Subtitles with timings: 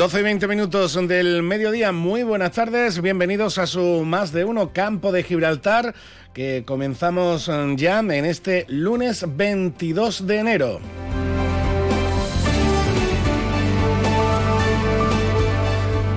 [0.00, 4.72] 12 y 20 minutos del mediodía, muy buenas tardes, bienvenidos a su más de uno
[4.72, 5.94] Campo de Gibraltar,
[6.32, 10.80] que comenzamos ya en este lunes 22 de enero.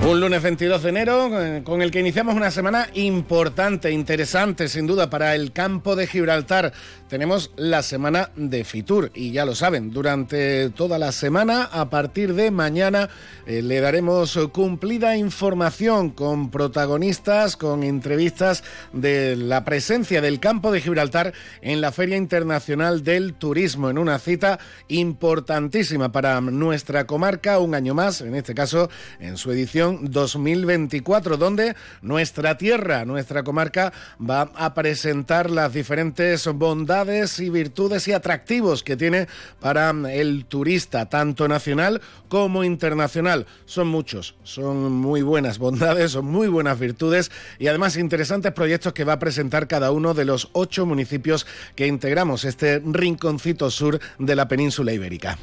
[0.06, 4.86] Un lunes 22 de enero eh, con el que iniciamos una semana importante, interesante sin
[4.86, 6.74] duda para el campo de Gibraltar.
[7.08, 12.34] Tenemos la semana de Fitur y ya lo saben, durante toda la semana, a partir
[12.34, 13.08] de mañana,
[13.46, 20.82] eh, le daremos cumplida información con protagonistas, con entrevistas de la presencia del campo de
[20.82, 24.58] Gibraltar en la Feria Internacional del Turismo, en una cita
[24.88, 31.74] importantísima para nuestra comarca, un año más, en este caso en su edición 2024, donde
[32.02, 38.96] nuestra tierra, nuestra comarca, va a presentar las diferentes bondades y virtudes y atractivos que
[38.96, 39.28] tiene
[39.60, 43.46] para el turista, tanto nacional como internacional.
[43.66, 49.04] Son muchos, son muy buenas bondades, son muy buenas virtudes y además interesantes proyectos que
[49.04, 54.36] va a presentar cada uno de los ocho municipios que integramos este rinconcito sur de
[54.36, 55.38] la península ibérica.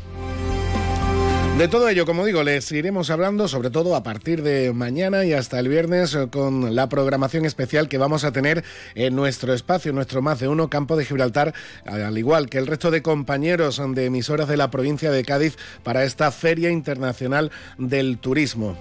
[1.62, 5.34] De todo ello, como digo, les seguiremos hablando, sobre todo a partir de mañana y
[5.34, 8.64] hasta el viernes, con la programación especial que vamos a tener
[8.96, 11.54] en nuestro espacio, nuestro más de uno campo de Gibraltar,
[11.86, 16.04] al igual que el resto de compañeros de emisoras de la provincia de Cádiz para
[16.04, 18.76] esta Feria Internacional del Turismo.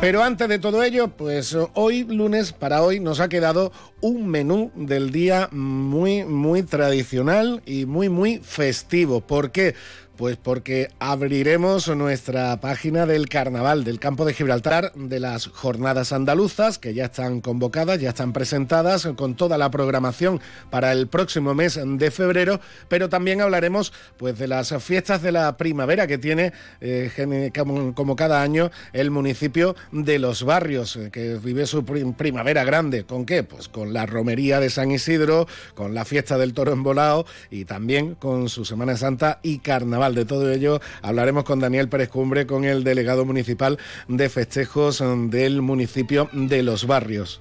[0.00, 4.70] Pero antes de todo ello, pues hoy, lunes, para hoy, nos ha quedado un menú
[4.76, 9.22] del día muy, muy tradicional y muy, muy festivo.
[9.22, 9.74] ¿Por qué?
[10.16, 16.78] Pues porque abriremos nuestra página del carnaval del campo de Gibraltar, de las jornadas andaluzas,
[16.78, 20.40] que ya están convocadas, ya están presentadas, con toda la programación
[20.70, 25.58] para el próximo mes de febrero, pero también hablaremos pues de las fiestas de la
[25.58, 27.52] primavera que tiene, eh,
[27.94, 33.04] como, cada año, el municipio de Los Barrios, eh, que vive su primavera grande.
[33.04, 33.42] ¿Con qué?
[33.42, 38.14] Pues con la romería de San Isidro, con la fiesta del toro embolado y también
[38.14, 42.64] con su Semana Santa y carnaval de todo ello hablaremos con Daniel Pérez Cumbre, con
[42.64, 43.78] el delegado municipal
[44.08, 47.40] de festejos del municipio de Los Barrios.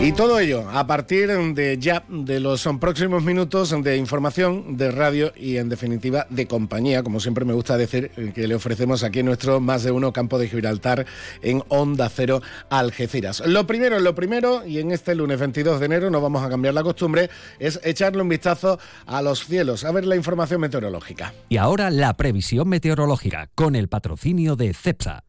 [0.00, 5.32] Y todo ello a partir de ya de los próximos minutos de información, de radio
[5.34, 9.24] y en definitiva de compañía, como siempre me gusta decir, eh, que le ofrecemos aquí
[9.24, 11.04] nuestro más de uno campo de Gibraltar
[11.42, 13.42] en Onda Cero Algeciras.
[13.44, 16.74] Lo primero, lo primero, y en este lunes 22 de enero no vamos a cambiar
[16.74, 21.34] la costumbre, es echarle un vistazo a los cielos, a ver la información meteorológica.
[21.48, 25.24] Y ahora la previsión meteorológica con el patrocinio de CEPSA.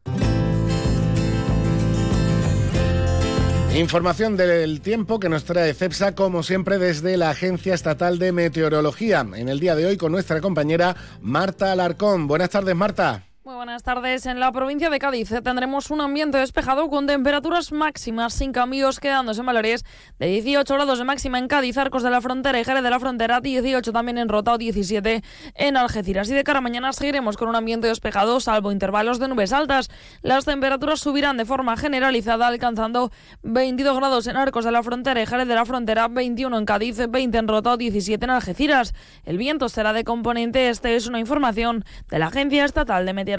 [3.74, 9.24] Información del tiempo que nos trae CEPSA, como siempre, desde la Agencia Estatal de Meteorología.
[9.34, 12.26] En el día de hoy con nuestra compañera Marta Alarcón.
[12.26, 13.29] Buenas tardes, Marta.
[13.42, 14.26] Muy buenas tardes.
[14.26, 19.40] En la provincia de Cádiz tendremos un ambiente despejado con temperaturas máximas sin cambios, quedándose
[19.40, 19.82] en valores
[20.18, 23.00] de 18 grados de máxima en Cádiz, Arcos de la Frontera y Jerez de la
[23.00, 25.22] Frontera, 18 también en Rota 17
[25.54, 26.28] en Algeciras.
[26.28, 29.88] Y de cara a mañana seguiremos con un ambiente despejado, salvo intervalos de nubes altas.
[30.20, 33.10] Las temperaturas subirán de forma generalizada, alcanzando
[33.42, 36.98] 22 grados en Arcos de la Frontera y Jerez de la Frontera, 21 en Cádiz,
[37.08, 38.92] 20 en Rota 17 en Algeciras.
[39.24, 43.29] El viento será de componente este, es una información de la Agencia Estatal de Meteorología.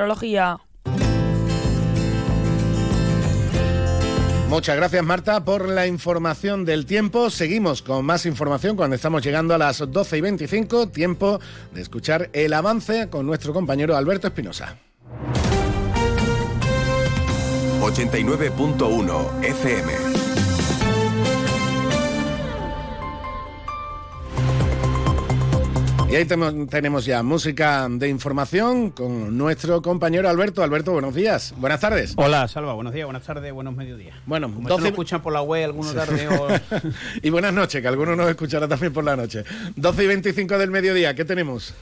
[4.52, 7.29] Muchas gracias Marta por la información del tiempo.
[7.29, 10.90] Seguimos con más información cuando estamos llegando a las 12 y 25.
[10.90, 11.40] Tiempo
[11.73, 14.76] de escuchar el avance con nuestro compañero Alberto Espinosa.
[17.79, 20.10] 89.1 FM
[26.11, 30.61] Y ahí tenemos ya música de información con nuestro compañero Alberto.
[30.61, 31.53] Alberto, buenos días.
[31.55, 32.16] Buenas tardes.
[32.17, 32.73] Hola, Salva.
[32.73, 34.17] Buenos días, buenas tardes, buenos mediodías.
[34.25, 34.90] Bueno, Como 12...
[34.90, 36.49] escuchan por la web, algunos tarde o...
[37.22, 39.46] y buenas noches, que algunos nos escuchará también por la noche.
[39.78, 41.73] 12 y 25 del mediodía, ¿qué tenemos?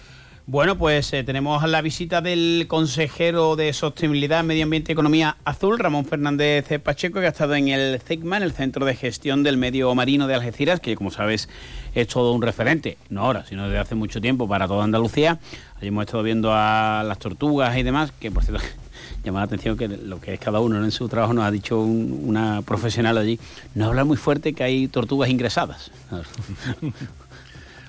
[0.45, 5.79] Bueno, pues eh, tenemos la visita del consejero de Sostenibilidad, Medio Ambiente y Economía Azul,
[5.79, 9.57] Ramón Fernández Pacheco, que ha estado en el CECMA, en el Centro de Gestión del
[9.57, 11.49] Medio Marino de Algeciras, que como sabes
[12.01, 15.39] es todo un referente, no ahora, sino desde hace mucho tiempo para toda Andalucía.
[15.77, 18.63] Allí hemos estado viendo a las tortugas y demás, que por cierto
[19.23, 21.79] llama la atención que lo que es cada uno en su trabajo nos ha dicho
[21.79, 23.39] un- una profesional allí,
[23.75, 25.91] no hablar muy fuerte que hay tortugas ingresadas.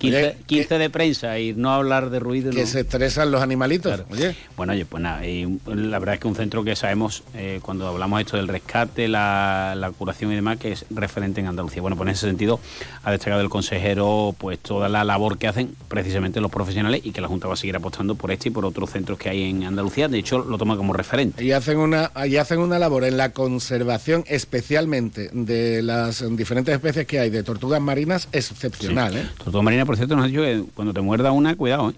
[0.01, 2.51] 15, Oye, 15 de prensa y no hablar de ruido.
[2.53, 2.67] Que no.
[2.67, 3.93] se estresan los animalitos.
[3.93, 4.07] Claro.
[4.11, 7.61] Oye, Bueno, oye, pues nada, y la verdad es que un centro que sabemos, eh,
[7.63, 11.83] cuando hablamos esto del rescate, la, la curación y demás, que es referente en Andalucía.
[11.83, 12.61] Bueno, pues en ese sentido
[13.05, 17.21] ha destacado el consejero pues toda la labor que hacen precisamente los profesionales y que
[17.21, 19.65] la Junta va a seguir apostando por este y por otros centros que hay en
[19.65, 20.09] Andalucía.
[20.09, 21.45] De hecho, lo toma como referente.
[21.45, 27.07] y hacen una y hacen una labor en la conservación especialmente de las diferentes especies
[27.07, 29.27] que hay de tortugas marinas excepcional, ¿eh?
[29.43, 31.95] Tortuga Marina, por cierto, nos ha dicho que cuando te muerda una, cuidado, ¿eh?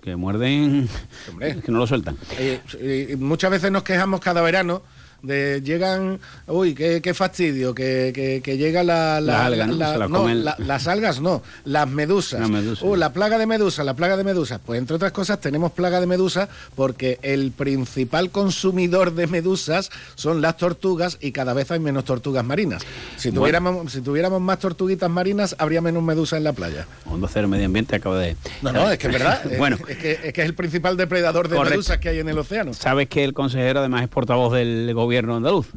[0.00, 0.88] que muerden,
[1.28, 1.60] Hombre.
[1.66, 2.16] que no lo sueltan.
[2.38, 4.80] Eh, y muchas veces nos quejamos cada verano
[5.22, 9.76] de llegan, uy, qué, qué fastidio, que, que, que llega la, la- Las algas, ¿no?
[9.76, 10.44] la- las no, comen.
[10.44, 12.48] la- las algas no, las medusas.
[12.48, 12.82] Medusas.
[12.86, 14.60] Uh, la plaga de medusa, la plaga de medusas.
[14.64, 20.40] Pues entre otras cosas tenemos plaga de medusa porque el principal consumidor de medusas son
[20.42, 22.82] las tortugas y cada vez hay menos tortugas marinas.
[23.16, 23.40] Si Bueno.
[23.40, 26.86] tuviéramos, si tuviéramos más tortuguitas marinas, habría menos medusas en la playa.
[27.06, 28.36] Hondo Cero Medio Ambiente acaba de...
[28.62, 29.40] No, no, es que es verdad.
[29.50, 31.70] Es- bueno, es, que, es que es el principal depredador de Correcto.
[31.78, 32.74] medusas que hay en el océano.
[32.74, 35.68] Sabes que el consejero además es portavoz del gobierno andaluz.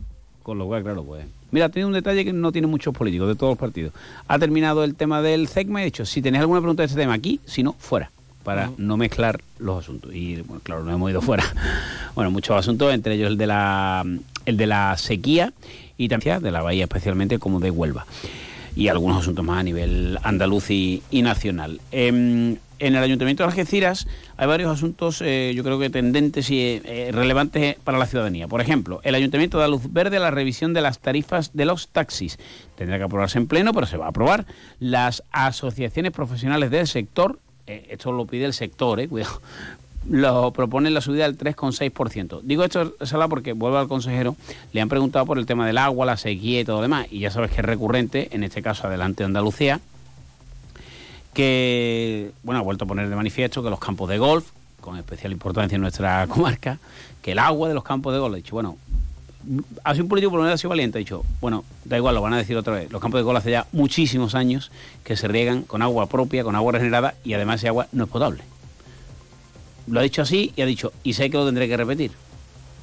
[0.44, 1.26] Con lo cual, claro, pues.
[1.52, 3.94] Mira, tiene un detalle que no tiene muchos políticos de todos los partidos.
[4.28, 7.00] Ha terminado el tema del CECMA y ha dicho, si tenéis alguna pregunta de este
[7.00, 8.12] tema aquí, si no, fuera.
[8.44, 10.14] Para no mezclar los asuntos.
[10.14, 11.44] Y bueno, claro, nos hemos ido fuera.
[12.16, 14.04] Bueno, muchos asuntos, entre ellos el de la
[14.46, 15.54] el de la sequía
[15.98, 18.06] y también de la bahía, especialmente como de Huelva.
[18.76, 21.80] Y algunos asuntos más a nivel andaluz y, y nacional.
[21.92, 26.82] Em, en el Ayuntamiento de Algeciras hay varios asuntos, eh, yo creo que tendentes y
[26.84, 28.48] eh, relevantes para la ciudadanía.
[28.48, 31.90] Por ejemplo, el Ayuntamiento da luz verde a la revisión de las tarifas de los
[31.90, 32.40] taxis.
[32.76, 34.46] Tendrá que aprobarse en pleno, pero se va a aprobar.
[34.80, 39.42] Las asociaciones profesionales del sector, eh, esto lo pide el sector, eh, cuidado,
[40.10, 42.42] lo proponen la subida del 3,6%.
[42.44, 44.36] Digo esto, Sala, porque vuelvo al consejero,
[44.72, 47.20] le han preguntado por el tema del agua, la sequía y todo lo demás, y
[47.20, 49.82] ya sabes que es recurrente, en este caso adelante Andalucía,
[51.34, 54.46] que bueno ha vuelto a poner de manifiesto que los campos de golf,
[54.82, 56.80] con especial importancia en nuestra comarca,
[57.22, 58.78] que el agua de los campos de golf, ha dicho, bueno,
[59.84, 62.16] ha sido un político por lo menos ha sido valiente, ha dicho, bueno, da igual,
[62.16, 64.72] lo van a decir otra vez, los campos de golf hace ya muchísimos años
[65.04, 68.10] que se riegan con agua propia, con agua regenerada, y además ese agua no es
[68.10, 68.44] potable.
[69.88, 72.12] Lo ha dicho así y ha dicho, y sé que lo tendré que repetir.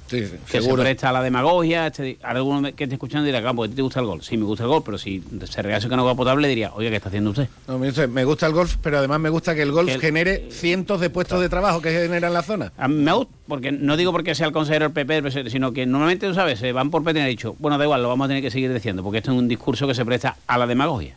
[0.09, 0.83] Sí, sí, Que seguro.
[0.83, 1.89] se presta a la demagogia.
[1.89, 4.23] Este, alguno que esté escuchando dirá, campo, ¿a ti te gusta el gol?
[4.23, 6.97] Sí, me gusta el gol, pero si se regase con agua potable diría, oye, ¿qué
[6.97, 7.49] está haciendo usted?
[7.67, 10.49] No, me gusta el golf, pero además me gusta que el golf Que el- genere
[10.51, 12.73] cientos de puestos de trabajo que genera en la zona.
[12.79, 15.87] A mí me gusta, porque no digo porque sea el consejero del PP, sino que
[15.87, 18.43] normalmente, tú sabes, se van por han dicho, bueno, da igual, lo vamos a tener
[18.43, 21.15] que seguir diciendo, porque esto es un discurso que se presta a la demagogia.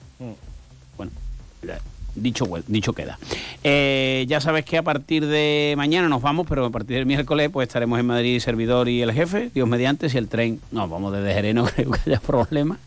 [0.98, 1.12] Bueno,
[1.62, 1.80] la-
[2.22, 3.18] dicho, dicho queda.
[3.64, 7.50] Eh, ya sabes que a partir de mañana nos vamos, pero a partir del miércoles
[7.52, 11.14] pues estaremos en Madrid, servidor y el jefe, Dios mediante, si el tren, no, vamos
[11.14, 12.78] desde Jerez, no creo que haya problema.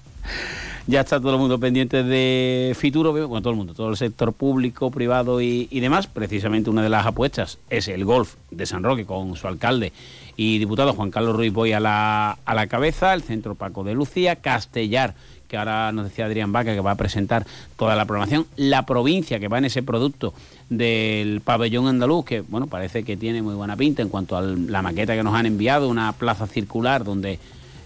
[0.88, 4.32] Ya está todo el mundo pendiente de Fituro, bueno, todo el mundo, todo el sector
[4.32, 6.08] público, privado y, y demás.
[6.08, 9.92] Precisamente una de las apuestas es el golf de San Roque con su alcalde
[10.36, 13.94] y diputado Juan Carlos Ruiz Boy a la, a la cabeza, el centro Paco de
[13.94, 15.14] Lucía, Castellar,
[15.52, 19.38] que ahora nos decía Adrián Vaca que va a presentar toda la programación, la provincia
[19.38, 20.32] que va en ese producto
[20.70, 24.80] del pabellón andaluz, que bueno, parece que tiene muy buena pinta en cuanto a la
[24.80, 27.38] maqueta que nos han enviado, una plaza circular donde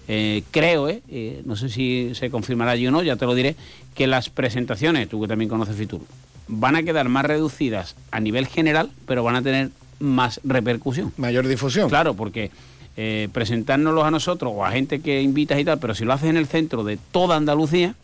[0.06, 3.34] eh, creo, eh, eh, no sé si se confirmará allí o no, ya te lo
[3.34, 3.56] diré,
[3.96, 6.02] que las presentaciones, tú que también conoces Fitur,
[6.46, 11.12] van a quedar más reducidas a nivel general, pero van a tener más repercusión.
[11.16, 11.88] Mayor difusión.
[11.88, 12.52] Claro, porque
[12.96, 16.30] eh, presentárnoslos a nosotros o a gente que invitas y tal, pero si lo haces
[16.30, 17.94] en el centro de toda Andalucía,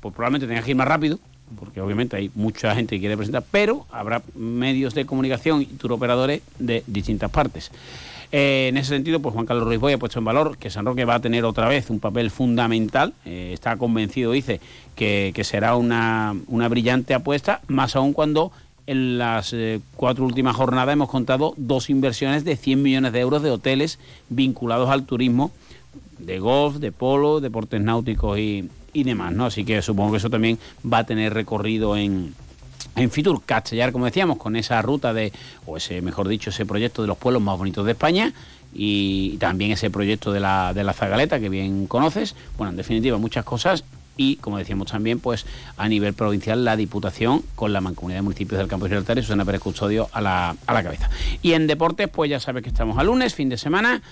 [0.00, 1.18] pues probablemente tengas que ir más rápido,
[1.58, 6.42] porque obviamente hay mucha gente que quiere presentar, pero habrá medios de comunicación y turoperadores
[6.58, 7.70] de distintas partes.
[8.32, 10.84] Eh, en ese sentido, pues Juan Carlos Ruiz Boy ha puesto en valor que San
[10.84, 13.12] Roque va a tener otra vez un papel fundamental.
[13.24, 14.60] Eh, está convencido, dice,
[14.96, 18.50] que, que será una, una brillante apuesta, más aún cuando
[18.86, 23.42] en las eh, cuatro últimas jornadas hemos contado dos inversiones de 100 millones de euros
[23.42, 23.98] de hoteles
[24.28, 25.52] vinculados al turismo
[26.18, 29.46] de golf, de polo, deportes náuticos y, y demás, ¿no?
[29.46, 30.58] Así que supongo que eso también
[30.90, 32.34] va a tener recorrido en,
[32.96, 33.42] en Fitur.
[33.44, 35.32] Castellar, como decíamos, con esa ruta de,
[35.66, 38.32] o ese, mejor dicho, ese proyecto de los pueblos más bonitos de España
[38.72, 42.34] y también ese proyecto de la, de la Zagaleta, que bien conoces.
[42.56, 43.84] Bueno, en definitiva, muchas cosas
[44.16, 48.58] y, como decíamos también, pues a nivel provincial la Diputación con la Mancomunidad de Municipios
[48.58, 51.10] del Campo de Gibraltar y Susana Pérez Custodio a la, a la cabeza.
[51.42, 54.02] Y en deportes, pues ya sabes que estamos a lunes, fin de semana.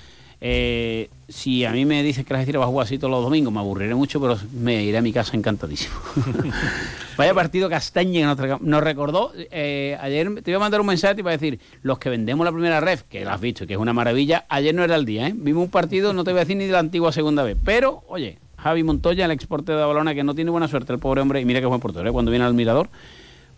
[0.44, 3.22] Eh, si a mí me dices que la Algeciras va a jugar así todos los
[3.22, 5.94] domingos, me aburriré mucho, pero me iré a mi casa encantadísimo.
[7.16, 9.32] Vaya partido castaña que nos, recordó.
[9.36, 12.44] Eh, ayer te iba a mandar un mensaje y iba a decir, los que vendemos
[12.44, 15.04] la primera ref, que la has visto, que es una maravilla, ayer no era el
[15.04, 15.32] día, ¿eh?
[15.32, 18.02] Vimos un partido, no te voy a decir ni de la antigua segunda vez, pero,
[18.08, 21.40] oye, Javi Montoya, el exporte de balona, que no tiene buena suerte el pobre hombre,
[21.40, 22.12] y mira que buen portero, ¿eh?
[22.12, 22.88] cuando viene al mirador,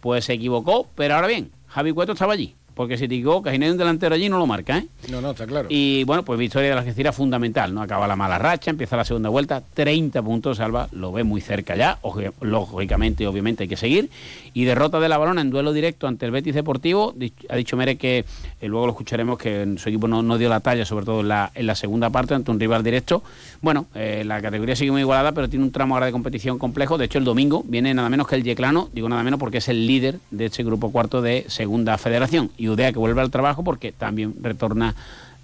[0.00, 3.59] pues se equivocó, pero ahora bien, Javi Cueto estaba allí porque si te equivocas y
[3.59, 4.87] no hay un delantero allí no lo marca, ¿eh?
[5.11, 5.69] No, no, está claro.
[5.71, 7.83] Y bueno, pues victoria de la Algeciras fundamental, ¿no?
[7.83, 11.76] Acaba la mala racha, empieza la segunda vuelta, 30 puntos, Salva, lo ve muy cerca
[11.76, 11.99] ya,
[12.40, 14.11] lógicamente, obviamente hay que seguir.
[14.52, 17.14] Y derrota de la balona en duelo directo ante el Betis Deportivo,
[17.49, 18.25] ha dicho Mere que
[18.61, 21.50] eh, luego lo escucharemos que su equipo no, dio la talla, sobre todo en la,
[21.54, 23.23] en la segunda parte, ante un rival directo.
[23.62, 26.99] Bueno, eh, la categoría sigue muy igualada, pero tiene un tramo ahora de competición complejo.
[26.99, 29.69] De hecho, el domingo viene nada menos que el Yeclano, digo nada menos porque es
[29.69, 32.50] el líder de este grupo cuarto de segunda federación.
[32.57, 34.94] Y UDEA que vuelve al trabajo porque también retorna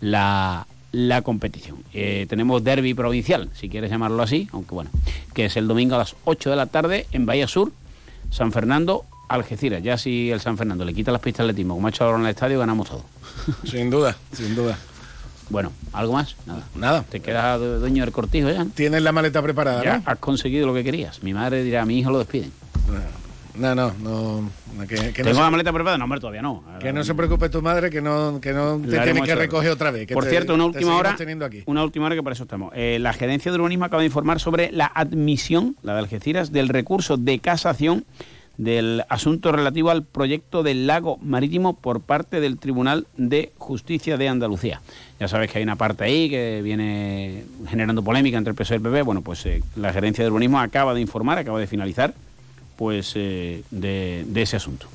[0.01, 0.67] la,
[1.23, 1.79] competición.
[1.93, 4.91] Eh, tenemos derby provincial, si quieres llamarlo así, aunque bueno,
[5.35, 7.73] que es el domingo a las 8 de la tarde en Bahía Sur,
[8.31, 9.83] San Fernando, Algeciras.
[9.83, 12.25] Ya si el San Fernando le quita las pistas atletismo, como ha hecho ahora en
[12.25, 13.05] el estadio, ganamos todo.
[13.65, 14.77] Sin duda, sin duda.
[15.51, 16.37] Bueno, ¿algo más?
[16.47, 16.63] Nada.
[16.77, 17.03] Nada.
[17.03, 18.65] ¿Te quedas dueño del cortijo ya?
[18.67, 21.23] Tienes la maleta preparada, ya has conseguido lo que querías.
[21.23, 22.53] Mi madre dirá, a mi hijo lo despiden.
[23.61, 24.51] No, no, no.
[25.15, 26.65] Tengo la maleta preparada, no, hombre, todavía no.
[26.81, 29.91] Que no se preocupe tu madre, que no, que no te tiene que recoger otra
[29.91, 30.09] vez.
[30.11, 31.17] Por cierto, una última hora.
[31.67, 32.73] Una última hora que para eso estamos.
[32.75, 36.69] Eh, la gerencia de urbanismo acaba de informar sobre la admisión, la de Algeciras, del
[36.69, 38.05] recurso de casación
[38.57, 44.29] del asunto relativo al proyecto del lago marítimo por parte del Tribunal de Justicia de
[44.29, 44.83] Andalucía.
[45.19, 48.79] Ya sabes que hay una parte ahí que viene generando polémica entre el PSOE y
[48.79, 49.03] el PP.
[49.03, 52.13] Bueno, pues eh, la gerencia de urbanismo acaba de informar, acaba de finalizar
[52.81, 54.87] pues eh, de, ese asunto.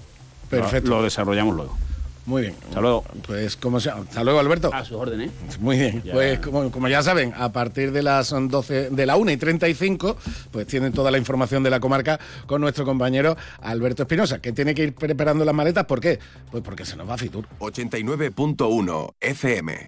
[0.50, 0.90] Perfecto.
[0.90, 1.78] Lo, desarrollamos luego.
[2.26, 2.56] Muy bien.
[2.68, 3.04] Hasta luego.
[3.28, 3.98] Pues como sea.
[3.98, 4.72] Hasta luego, Alberto.
[4.74, 5.30] A sus órdenes.
[5.60, 6.04] Muy bien.
[6.12, 10.18] Pues como, como, ya saben, a partir de las 12, de la 1 y 35,
[10.50, 14.74] pues tienen toda la información de la comarca con nuestro compañero Alberto Espinosa, que tiene
[14.74, 15.86] que ir preparando las maletas.
[15.86, 16.18] ¿Por qué?
[16.50, 17.48] Pues porque se nos va a Fitur.
[17.60, 19.88] 89.1 FM.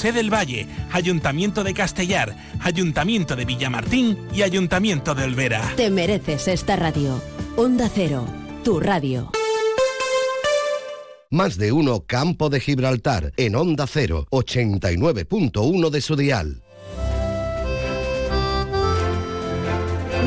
[0.00, 5.74] del Valle, Ayuntamiento de Castellar, Ayuntamiento de Villamartín y Ayuntamiento de Olvera.
[5.76, 7.20] Te mereces esta radio.
[7.56, 8.24] Onda Cero,
[8.64, 9.30] tu radio.
[11.28, 16.62] Más de uno Campo de Gibraltar en Onda Cero, 89.1 de su dial.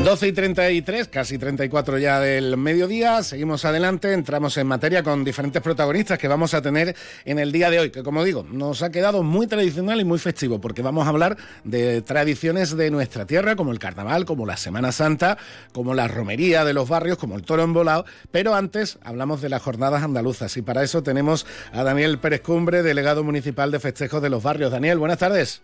[0.02, 3.22] 12 y 33, casi 34 ya del mediodía.
[3.22, 7.70] Seguimos adelante, entramos en materia con diferentes protagonistas que vamos a tener en el día
[7.70, 11.06] de hoy, que como digo, nos ha quedado muy tradicional y muy festivo, porque vamos
[11.06, 15.38] a hablar de tradiciones de nuestra tierra, como el carnaval, como la Semana Santa,
[15.72, 18.04] como la romería de los barrios, como el toro embolado.
[18.30, 22.82] Pero antes hablamos de las jornadas andaluzas y para eso tenemos a Daniel Pérez Cumbre,
[22.82, 24.70] delegado municipal de festejos de los barrios.
[24.70, 25.62] Daniel, buenas tardes.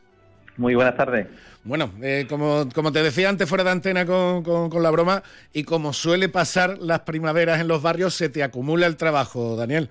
[0.61, 1.27] Muy buenas tardes.
[1.65, 5.23] Bueno, eh, como, como, te decía antes fuera de antena con, con, la broma,
[5.55, 9.89] y como suele pasar las primaveras en los barrios, se te acumula el trabajo, Daniel.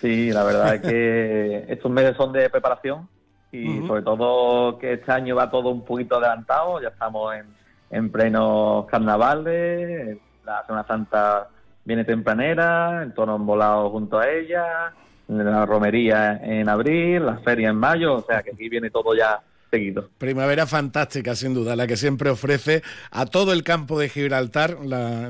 [0.00, 3.08] Sí, la verdad es que estos meses son de preparación
[3.52, 7.46] y sobre todo que este año va todo un poquito adelantado, ya estamos en,
[7.90, 11.50] en plenos carnavales, la Semana Santa
[11.84, 14.92] viene tempranera, el tono volado junto a ella,
[15.28, 19.40] la romería en abril, la feria en mayo, o sea que aquí viene todo ya
[19.70, 20.08] seguido.
[20.18, 24.76] Primavera fantástica, sin duda, la que siempre ofrece a todo el campo de Gibraltar,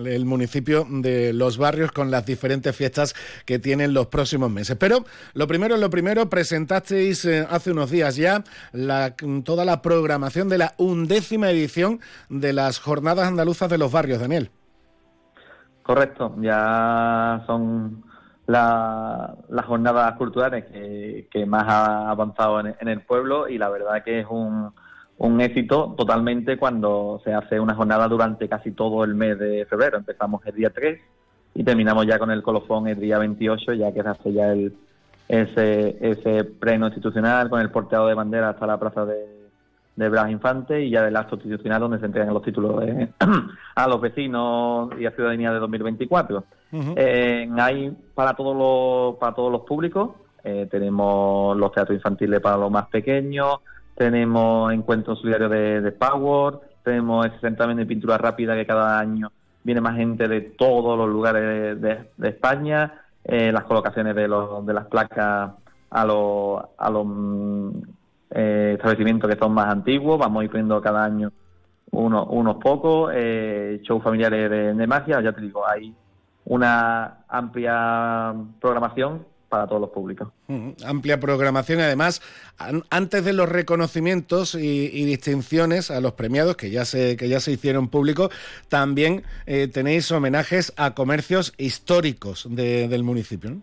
[0.04, 4.76] el municipio de los barrios, con las diferentes fiestas que tienen los próximos meses.
[4.78, 8.44] Pero lo primero, lo primero, presentasteis eh, hace unos días ya
[9.44, 14.50] toda la programación de la undécima edición de las Jornadas Andaluzas de los Barrios, Daniel.
[15.82, 18.04] Correcto, ya son
[18.46, 24.26] las jornadas culturales que, más ha avanzado en, el pueblo y la verdad que es
[24.28, 24.72] un,
[25.40, 29.98] éxito totalmente cuando se hace una jornada durante casi todo el mes de febrero.
[29.98, 31.00] Empezamos el día 3
[31.54, 34.76] y terminamos ya con el colofón el día 28, ya que se hace ya el,
[35.28, 39.36] ese, ese pleno institucional con el porteado de bandera hasta la plaza de,
[39.96, 42.84] de Blas Infante y ya del acto institucional donde se entregan los títulos
[43.74, 46.44] a los vecinos y a ciudadanía de 2024.
[46.72, 50.10] Eh, hay para todos los para todos los públicos.
[50.44, 53.60] Eh, tenemos los teatros infantiles para los más pequeños
[53.96, 59.32] tenemos encuentros solidarios de, Power tenemos ese certamen de pintura rápida que cada año
[59.64, 62.92] viene más gente de todos los lugares de, España
[63.24, 65.52] eh, las colocaciones de los de las placas
[65.90, 67.70] a los a los mm,
[68.30, 71.32] eh, establecimientos que son más antiguos, vamos a ir poniendo cada año
[71.92, 75.94] unos, unos pocos, eh, shows familiares de, magia, ya te digo, hay
[76.46, 80.28] una amplia programación para todos los públicos.
[80.84, 82.20] amplia programación, además,
[82.90, 87.52] antes de los reconocimientos y, distinciones a los premiados que ya se, que ya se
[87.52, 88.30] hicieron públicos,
[88.68, 93.56] también eh, tenéis homenajes a comercios históricos del municipio.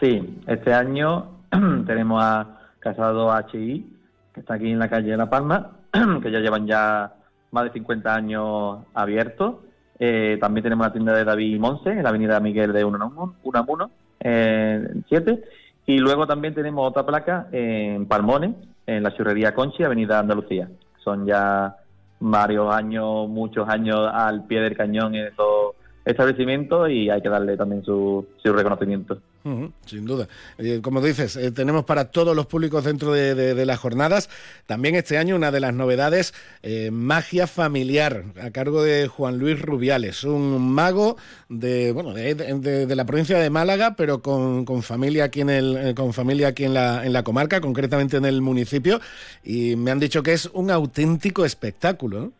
[0.00, 1.30] Sí, este año
[1.86, 3.96] tenemos a Casado HI,
[4.32, 5.72] que está aquí en la calle de La Palma,
[6.22, 7.14] que ya llevan ya
[7.50, 9.56] más de 50 años abiertos.
[9.98, 13.90] Eh, también tenemos la tienda de David Monse, en la avenida Miguel de Unamuno,
[14.20, 15.42] eh, 7.
[15.86, 18.54] Y luego también tenemos otra placa en Palmones,
[18.86, 20.68] en la churrería Conchi, avenida Andalucía.
[21.02, 21.76] Son ya
[22.20, 25.74] varios años, muchos años al pie del cañón en estos
[26.10, 29.20] establecimientos y hay que darle también su, su reconocimiento
[29.86, 30.28] sin duda.
[30.58, 34.28] Eh, como dices, eh, tenemos para todos los públicos dentro de, las jornadas.
[34.66, 39.60] También este año una de las novedades, eh, magia familiar, a cargo de Juan Luis
[39.60, 41.16] Rubiales, un mago
[41.48, 46.48] de, bueno, de, la provincia de Málaga, pero con, familia aquí en el, con familia
[46.48, 49.00] aquí en la, en la comarca, concretamente en el municipio.
[49.44, 52.32] Y me han dicho que es un auténtico espectáculo.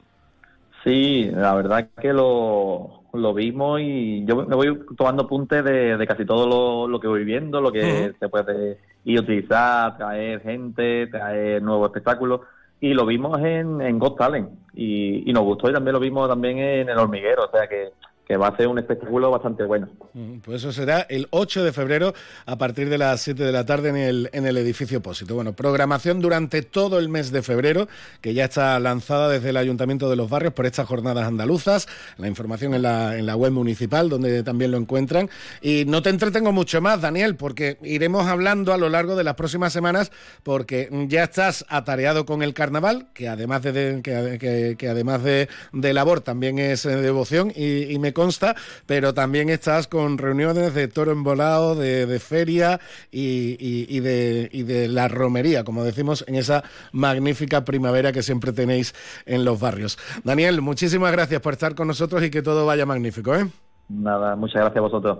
[0.84, 6.24] Sí, la verdad que lo, lo vimos y yo me voy tomando apuntes de, casi
[6.24, 11.62] todo lo, que voy viendo, lo que se puede ir a utilizar, traer gente, traer
[11.62, 12.42] nuevos espectáculos.
[12.80, 14.50] Y lo vimos en, en Got Talent.
[14.74, 17.90] Y, y nos gustó y también lo vimos también en El Hormiguero, o sea que
[18.28, 19.88] que va a ser un espectáculo bastante bueno.
[20.12, 22.12] Mm, pues eso será el 8 de febrero
[22.44, 25.34] a partir de las 7 de la tarde en el, en el edificio Pósito.
[25.34, 27.88] Bueno, programación durante todo el mes de febrero,
[28.20, 31.88] que ya está lanzada desde el Ayuntamiento de los Barrios por estas jornadas andaluzas.
[32.18, 35.30] La información en la, en la web municipal, donde también lo encuentran.
[35.62, 39.36] Y no te entretengo mucho más, Daniel, porque iremos hablando a lo largo de las
[39.36, 45.48] próximas semanas, porque ya estás atareado con el carnaval, que además de, que, además de,
[45.94, 50.88] labor también es eh, devoción, y, y me consta, pero también estás con reuniones de
[50.88, 52.80] toro embolado, de, de feria
[53.12, 58.92] y, de, y de la romería, como decimos, en esa magnífica primavera que siempre tenéis
[59.24, 59.98] en los barrios.
[60.24, 63.36] Daniel, muchísimas gracias por estar con nosotros y que todo vaya magnífico.
[63.36, 63.48] ¿eh?
[63.88, 65.18] Nada, muchas gracias a vosotros.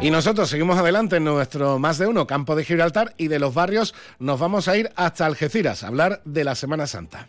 [0.00, 3.54] Y nosotros seguimos adelante en nuestro más de uno campo de Gibraltar y de los
[3.54, 7.28] barrios nos vamos a ir hasta Algeciras a hablar de la Semana Santa.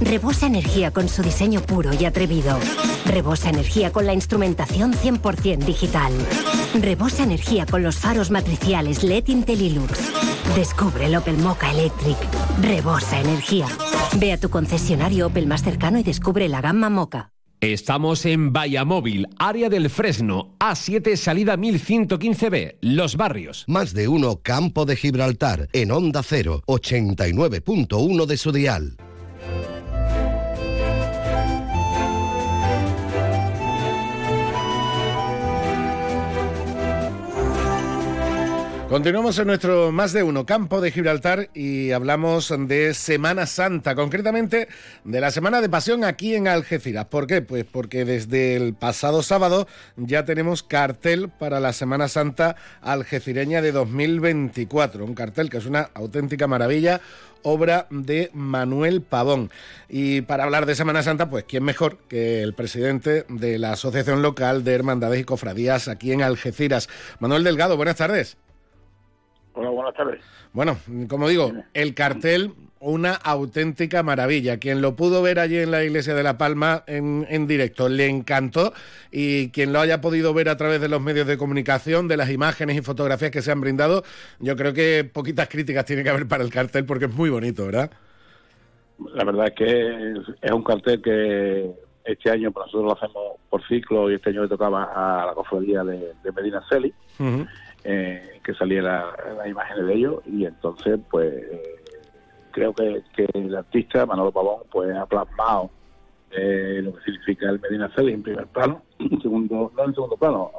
[0.00, 2.58] Rebosa energía con su diseño puro y atrevido.
[3.04, 6.12] Rebosa energía con la instrumentación 100% digital.
[6.80, 9.98] Rebosa energía con los faros matriciales LED Intellilux.
[10.56, 12.16] Descubre el Opel Mocha Electric.
[12.62, 13.66] Rebosa energía.
[14.18, 17.32] Ve a tu concesionario Opel más cercano y descubre la gama Mocha.
[17.60, 23.64] Estamos en Vallamóvil, área del Fresno, A7, salida 1115B, Los Barrios.
[23.68, 28.96] Más de uno, Campo de Gibraltar, en Onda 0, 89.1 de su dial.
[38.90, 44.66] Continuamos en nuestro más de uno campo de Gibraltar y hablamos de Semana Santa, concretamente
[45.04, 47.04] de la Semana de Pasión aquí en Algeciras.
[47.04, 47.40] ¿Por qué?
[47.40, 53.70] Pues porque desde el pasado sábado ya tenemos cartel para la Semana Santa algecireña de
[53.70, 55.04] 2024.
[55.04, 57.00] Un cartel que es una auténtica maravilla,
[57.44, 59.52] obra de Manuel Pavón.
[59.88, 64.20] Y para hablar de Semana Santa, pues quién mejor que el presidente de la Asociación
[64.20, 66.88] Local de Hermandades y Cofradías aquí en Algeciras.
[67.20, 68.36] Manuel Delgado, buenas tardes.
[69.90, 70.20] Hola, buenas tardes.
[70.52, 70.76] Bueno,
[71.08, 74.58] como digo, el cartel una auténtica maravilla.
[74.58, 78.06] Quien lo pudo ver allí en la iglesia de La Palma en, en, directo le
[78.06, 78.72] encantó
[79.12, 82.30] y quien lo haya podido ver a través de los medios de comunicación, de las
[82.30, 84.02] imágenes y fotografías que se han brindado,
[84.38, 87.66] yo creo que poquitas críticas tiene que haber para el cartel porque es muy bonito,
[87.66, 87.90] ¿verdad?
[89.14, 91.70] La verdad es que es un cartel que
[92.04, 95.34] este año pues, nosotros lo hacemos por ciclo y este año le tocaba a la
[95.34, 96.92] cofradía de, Medina Celi,
[97.84, 101.76] eh, que saliera las imágenes de ellos y entonces pues eh,
[102.50, 103.02] creo que,
[103.34, 105.70] el artista Manolo Pavón pues ha plasmado
[106.30, 110.16] eh, lo que significa el Medina Celi en primer plano, en segundo, no en segundo
[110.16, 110.50] plano,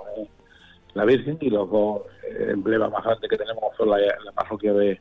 [0.94, 2.02] la Virgen y los dos
[2.50, 5.00] emblemas más grandes que tenemos son la, la parroquia de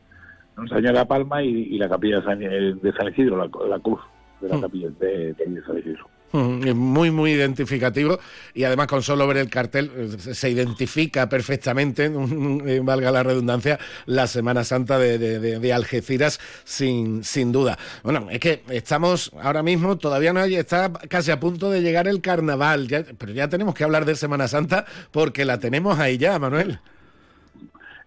[0.56, 4.00] Nuestra Señora Palma y, la capilla de San, Isidro, la, cruz
[4.40, 4.60] de la mm.
[4.60, 6.06] capilla de, de San Isidro.
[6.32, 8.20] Muy, muy identificativo
[8.54, 12.04] y además con solo ver el cartel eh, se identifica perfectamente,
[12.66, 17.78] eh, valga la redundancia, la Semana Santa de, Algeciras sin, sin duda.
[18.04, 22.06] Bueno, es que estamos ahora mismo, todavía no hay, está casi a punto de llegar
[22.06, 22.86] el carnaval,
[23.18, 26.78] pero ya tenemos que hablar de Semana Santa porque la tenemos ahí ya, Manuel.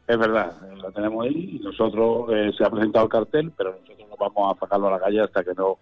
[0.08, 4.08] Es verdad, la tenemos ahí y nosotros eh, se ha presentado el cartel, pero nosotros
[4.10, 5.78] no vamos a sacarlo a la calle hasta que no...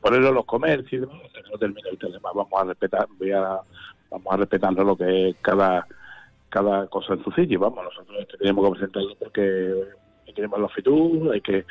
[0.00, 2.30] ponerlo en los comercios, no termina el tema.
[2.34, 3.58] Vamos a respetar, voy a,
[4.10, 5.86] vamos a respetando lo que es cada
[6.54, 7.58] cada cosa en su sitio.
[7.58, 9.74] Vamos, nosotros tenemos que presentarlo porque
[10.34, 11.64] tenemos los FITUR, hay que,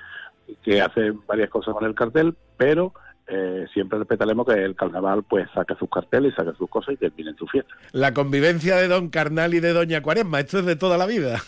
[0.63, 2.93] que hacer varias cosas con el cartel, pero
[3.27, 7.33] eh, siempre respetaremos que el carnaval pues saque sus carteles, saque sus cosas y termine
[7.35, 7.73] su fiesta.
[7.93, 11.39] La convivencia de Don Carnal y de Doña Cuaresma, esto es de toda la vida.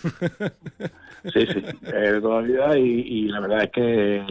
[1.34, 4.26] sí, sí, es de toda la vida y, y la verdad es que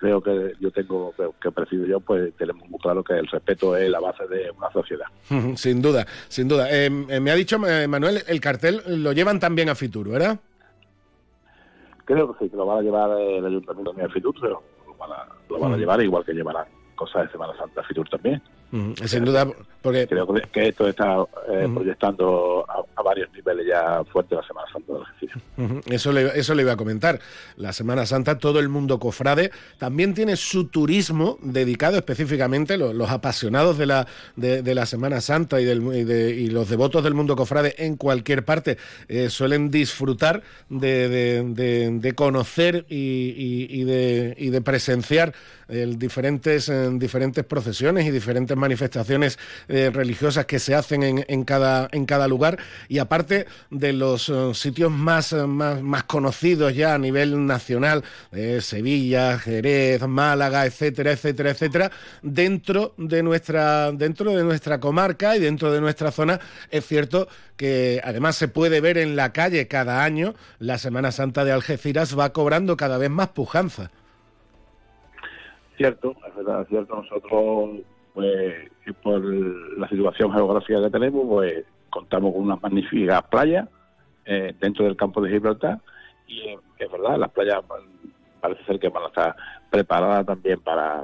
[0.00, 3.88] creo que yo tengo, que presido yo, pues tenemos muy claro que el respeto es
[3.90, 5.06] la base de una sociedad.
[5.56, 6.68] Sin duda, sin duda.
[6.70, 10.38] Eh, eh, me ha dicho eh, Manuel, el cartel lo llevan también a Fitur, ¿verdad?
[12.06, 15.12] Creo que sí, que lo van a llevar el ayuntamiento de Fitur, pero lo van
[15.12, 18.42] a, lo van a llevar igual que llevarán cosas de Semana Santa Fitur también.
[19.04, 19.48] Sin duda,
[19.82, 20.06] porque...
[20.06, 24.92] Creo que esto está eh, proyectando a, varios niveles ya fuerte la Semana Santa
[25.56, 27.20] de eso, le, eso le iba a comentar.
[27.56, 33.76] La Semana Santa, todo el mundo cofrade, también tiene su turismo dedicado específicamente, los, apasionados
[33.76, 34.06] de la,
[34.36, 38.78] de, la Semana Santa y, del, y, los devotos del mundo cofrade en cualquier parte
[39.08, 45.34] eh, suelen disfrutar de, conocer y, de, y de presenciar
[45.68, 52.06] el diferentes, diferentes procesiones y diferentes manifestaciones eh, religiosas que se hacen en, cada, en
[52.06, 56.98] cada lugar y aparte de los eh, sitios más, eh, más, más, conocidos ya a
[56.98, 58.04] nivel nacional,
[58.60, 61.90] Sevilla, Jerez, Málaga, etcétera, etcétera, etcétera,
[62.22, 66.38] dentro de nuestra, dentro de nuestra comarca y dentro de nuestra zona,
[66.70, 71.44] es cierto que además se puede ver en la calle cada año, la Semana Santa
[71.44, 73.90] de Algeciras va cobrando cada vez más pujanza.
[75.80, 76.94] Cierto, es verdad, cierto.
[76.96, 77.80] Nosotros
[78.14, 78.70] pues
[79.02, 83.68] por la situación geográfica que tenemos, pues contamos con unas magníficas playas
[84.24, 85.80] eh, dentro del campo de Gibraltar
[86.26, 87.62] y eh, es verdad, las playas
[88.40, 89.36] parece ser que van a estar
[89.70, 91.02] preparadas también para,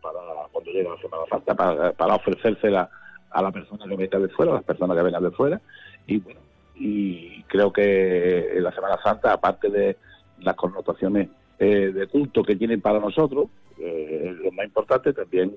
[0.00, 0.18] para
[0.52, 2.90] cuando llegue la Semana Santa, para, para ofrecérsela
[3.30, 5.60] a la persona que venga de fuera, a las personas que vengan de fuera
[6.06, 6.40] y bueno,
[6.74, 9.96] y creo que la Semana Santa, aparte de
[10.40, 15.56] las connotaciones eh, de culto que tienen para nosotros, lo más importante también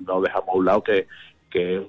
[0.00, 1.06] no dejamos a un lado que,
[1.50, 1.82] que es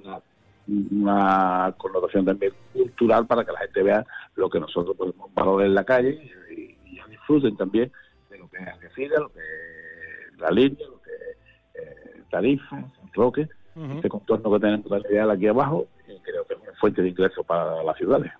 [0.67, 5.75] una, connotación también cultural para que la gente vea lo que nosotros podemos valorar en
[5.75, 6.75] la calle y,
[7.09, 7.91] disfruten también
[8.29, 11.37] de lo que es Algeciras, lo que es la línea, lo que es
[11.75, 13.47] eh, Tarifa, San Roque,
[13.95, 17.83] este contorno que tenemos aquí abajo, y creo que es una fuente de ingresos para
[17.83, 18.31] las ciudades.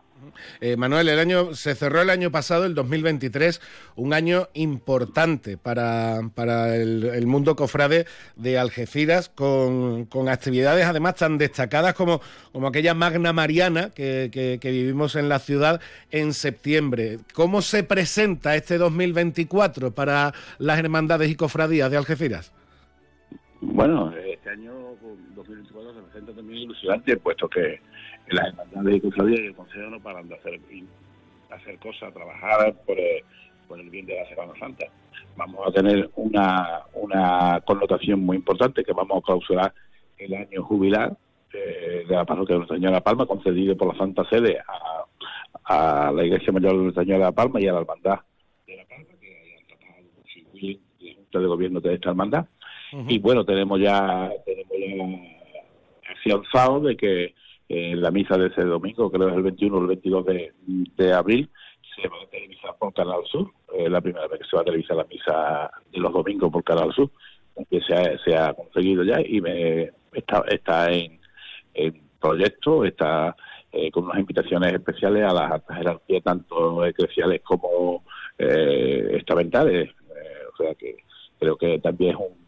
[0.62, 3.62] Eh, Manuel, el año se cerró el año pasado, el 2023,
[3.96, 11.94] un año importante para, para el, mundo cofrade de Algeciras, con, actividades además tan destacadas
[11.94, 17.20] como, como aquella Magna Mariana que, que, vivimos en la ciudad en septiembre.
[17.34, 22.52] ¿Cómo se presenta este 2024 para las hermandades y cofradías de Algeciras?
[23.62, 24.74] Bueno, este año
[25.36, 27.80] 2024 se presenta también ilusionante, puesto que
[28.34, 30.60] las hermandades y cofradías y el Consejo no paran de hacer,
[31.52, 33.24] hacer cosas, trabajar por el,
[33.68, 34.86] por el bien de la Semana Santa.
[35.38, 39.74] Vamos a tener una, una connotación muy importante que vamos a clausurar
[40.18, 41.16] el año jubilar
[41.54, 44.60] eh, de la parroquia de Nuestra Señora de Palma, concedido por la Santa Sede
[45.66, 48.20] a, a la Iglesia Mayor de Nuestra Señora de Palma y a la Hermandad
[48.66, 50.04] de la Palma, que hayan tratado
[50.54, 52.46] de la Junta de Gobierno de esta hermandad.
[53.10, 57.36] Y bueno, tenemos ya, tenemos ya afianzado de que
[57.70, 61.14] en la misa de ese domingo, creo que es el 21 o el 22 de,
[61.14, 61.50] abril,
[61.96, 64.66] se va a televisar por Canal Sur, es la primera vez que se va a
[64.66, 67.10] televisar la misa de los domingos por Canal Sur,
[67.70, 71.20] que se ha, se ha conseguido ya y me, está, está en,
[71.74, 73.36] en proyecto, está
[73.72, 78.06] eh, con unas invitaciones especiales a las altas jerarquías, tanto eclesiales como
[78.38, 79.90] eh, estamentales.
[79.90, 80.96] Eh, o sea que
[81.38, 82.45] creo que también es un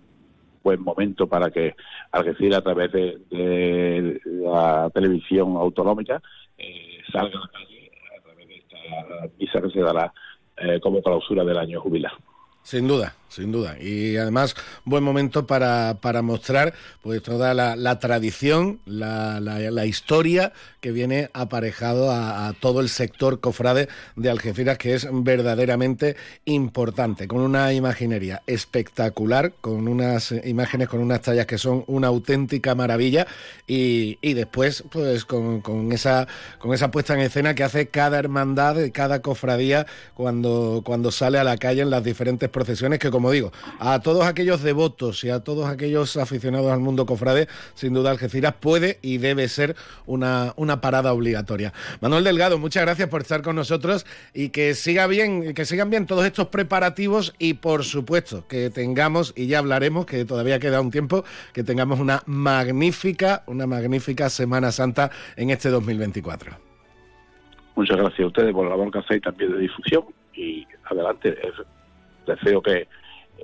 [0.67, 1.75] buen momento para que
[2.12, 6.21] Algeciras, a través de, la televisión autonómica,
[6.58, 10.13] eh, salga a la calle través de esta que se dará
[10.58, 12.12] eh, como clausura del año jubilar.
[12.63, 13.78] Sin duda, sin duda.
[13.80, 20.92] Y además, buen momento para, para mostrar pues toda la, tradición, la, la, historia que
[20.92, 27.74] viene aparejado a, todo el sector cofrade de Algeciras, que es verdaderamente importante, con una
[27.74, 33.28] imaginería espectacular, con unas imágenes, con unas tallas que son una auténtica maravilla,
[33.68, 36.28] y, y después, pues con, con, esa,
[36.60, 41.44] con esa puesta en escena que hace cada hermandad, cada cofradía, cuando, cuando sale a
[41.44, 45.39] la calle en las diferentes procesiones que, como digo, a todos aquellos devotos y a
[45.39, 49.75] todos aquellos aficionados al mundo cofrade, sin duda Algeciras puede y debe ser
[50.06, 51.73] una, una parada obligatoria.
[51.99, 56.06] Manuel Delgado, muchas gracias por estar con nosotros y que siga bien, que sigan bien
[56.06, 60.91] todos estos preparativos y por supuesto que tengamos, y ya hablaremos, que todavía queda un
[60.91, 66.56] tiempo, que tengamos una magnífica, una magnífica Semana Santa en este 2024.
[67.75, 70.03] Muchas gracias a ustedes por la labor que hacéis también de difusión
[70.36, 71.36] y adelante
[72.27, 72.88] deseo que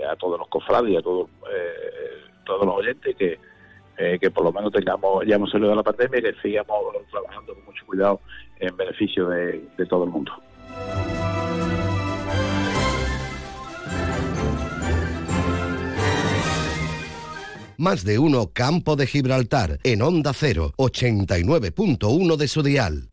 [0.09, 3.39] a todos los cofrades y a todos, eh, los oyentes que,
[3.97, 6.77] eh, que por lo menos tengamos, ya hemos salido de la pandemia y que sigamos
[7.11, 8.19] trabajando con mucho cuidado
[8.59, 10.31] en beneficio de, de todo el mundo.
[17.77, 23.12] Más de uno Campo de Gibraltar en Onda 0, 89.1 de su dial.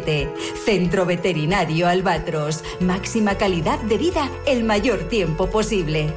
[0.65, 2.63] Centro Veterinario Albatros.
[2.79, 6.13] Máxima calidad de vida el mayor tiempo posible.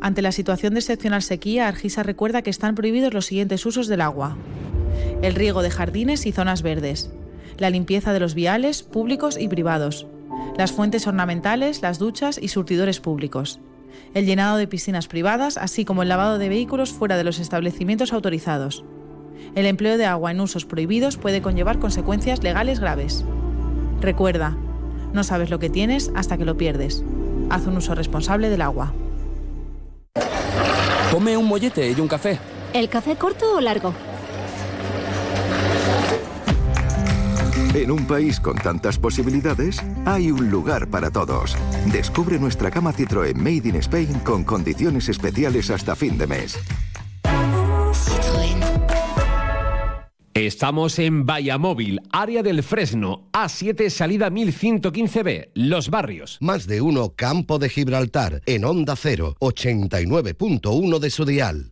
[0.00, 4.00] Ante la situación de excepcional sequía, Argisa recuerda que están prohibidos los siguientes usos del
[4.00, 4.36] agua
[5.22, 7.10] el riego de jardines y zonas verdes,
[7.58, 10.06] la limpieza de los viales públicos y privados,
[10.56, 13.60] las fuentes ornamentales, las duchas y surtidores públicos,
[14.14, 18.12] el llenado de piscinas privadas, así como el lavado de vehículos fuera de los establecimientos
[18.12, 18.84] autorizados.
[19.54, 23.24] El empleo de agua en usos prohibidos puede conllevar consecuencias legales graves.
[24.00, 24.56] Recuerda,
[25.12, 27.04] no sabes lo que tienes hasta que lo pierdes.
[27.50, 28.92] Haz un uso responsable del agua.
[31.10, 32.38] Come un mollete y un café.
[32.72, 33.92] ¿El café corto o largo?
[37.74, 41.56] En un país con tantas posibilidades, hay un lugar para todos.
[41.90, 46.58] Descubre nuestra cama Citroën Made in Spain con condiciones especiales hasta fin de mes.
[50.34, 56.38] Estamos en Vallamóvil, área del Fresno, A7, salida 1115B, Los Barrios.
[56.40, 61.71] Más de uno Campo de Gibraltar, en Onda 0, 89.1 de su dial.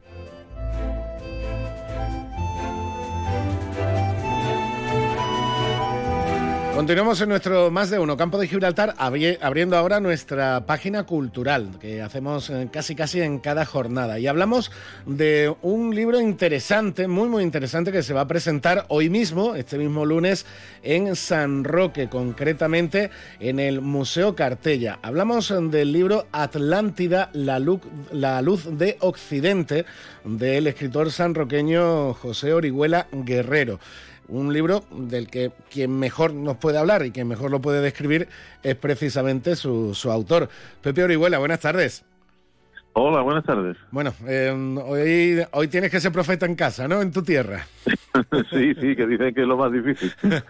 [6.81, 12.01] Continuamos en nuestro más de uno campo de Gibraltar, abriendo ahora nuestra página cultural que
[12.01, 14.19] hacemos eh, casi casi en cada jornada.
[14.19, 14.73] Y hablamos
[15.05, 19.77] de un libro interesante, muy muy interesante, que se va a presentar hoy mismo, este
[19.77, 20.47] mismo lunes,
[20.83, 24.99] en San Roque, concretamente en el Museo Cartella.
[25.03, 29.85] Hablamos del libro Atlántida, la luz, la luz de Occidente,
[30.25, 33.81] del escritor sanroqueño José Orihuela Guerrero
[34.31, 38.29] un libro del que quien mejor nos puede hablar y quien mejor lo puede describir
[38.63, 40.49] es precisamente su, autor.
[40.83, 42.05] Pepe Orihuela, buenas tardes.
[42.93, 43.77] Hola, buenas tardes.
[43.93, 44.51] Bueno, eh,
[44.85, 47.01] hoy, hoy tienes que ser profeta en casa, ¿no?
[47.01, 47.65] En tu tierra.
[48.51, 50.13] sí, sí, que dicen que es lo más difícil.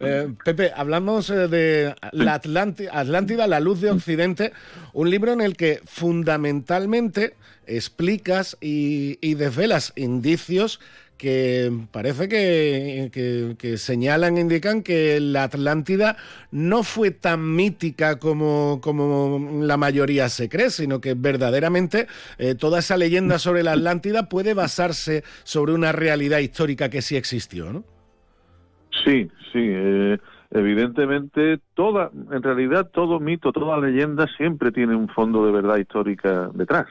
[0.00, 4.52] Eh, Pepe, hablamos eh, de la Atlántida, la luz de Occidente,
[4.92, 7.34] un libro en el que fundamentalmente
[7.66, 10.80] explicas y, y desvelas indicios
[11.24, 16.16] que parece que, señalan, indican que la Atlántida
[16.52, 22.80] no fue tan mítica como, como la mayoría se cree, sino que verdaderamente eh, toda
[22.80, 27.84] esa leyenda sobre la Atlántida puede basarse sobre una realidad histórica que sí existió, ¿no?
[29.02, 29.60] Sí, sí.
[29.60, 30.18] eh,
[30.50, 36.50] evidentemente, toda, en realidad, todo mito, toda leyenda siempre tiene un fondo de verdad histórica
[36.52, 36.86] detrás.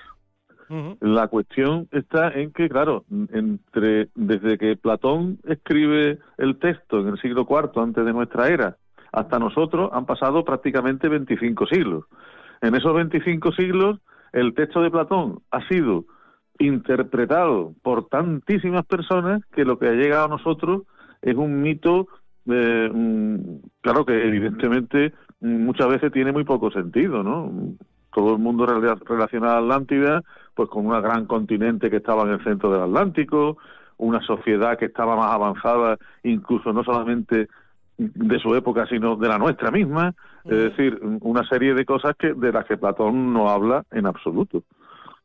[1.02, 7.20] La cuestión está en que, claro, entre desde que Platón escribe el texto en el
[7.20, 8.78] siglo IV antes de nuestra era
[9.14, 12.06] hasta nosotros han pasado prácticamente 25 siglos.
[12.62, 14.00] En esos 25 siglos,
[14.32, 16.06] el texto de Platón ha sido
[16.58, 20.84] interpretado por tantísimas personas que lo que ha llegado a nosotros
[21.22, 22.08] es un mito,
[22.48, 22.92] eh,
[23.82, 27.52] claro que evidentemente muchas veces tiene muy poco sentido, ¿no?
[28.14, 30.24] Todo el mundo rela- relaciona a Atlántida
[30.56, 33.58] pues con una gran continente que estaba en el centro del Atlántico,
[33.98, 37.48] una sociedad que estaba más avanzada, incluso no solamente
[37.98, 40.14] de su época, sino de la nuestra misma,
[40.46, 44.64] es decir, una serie de cosas que de las que Platón no habla en absoluto.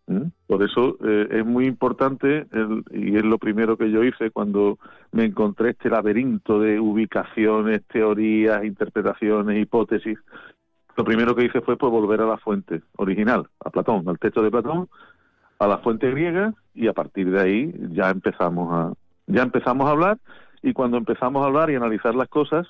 [0.06, 0.28] ¿Mm?
[0.46, 4.78] Por eso eh, es muy importante, el- y es lo primero que yo hice cuando
[5.12, 10.18] me encontré este laberinto de ubicaciones, teorías, interpretaciones, hipótesis.
[10.96, 14.42] Lo primero que hice fue pues, volver a la fuente original, a Platón, al texto
[14.42, 14.88] de Platón,
[15.58, 18.92] a la fuente griega, y a partir de ahí ya empezamos a,
[19.26, 20.18] ya empezamos a hablar,
[20.62, 22.66] y cuando empezamos a hablar y analizar las cosas,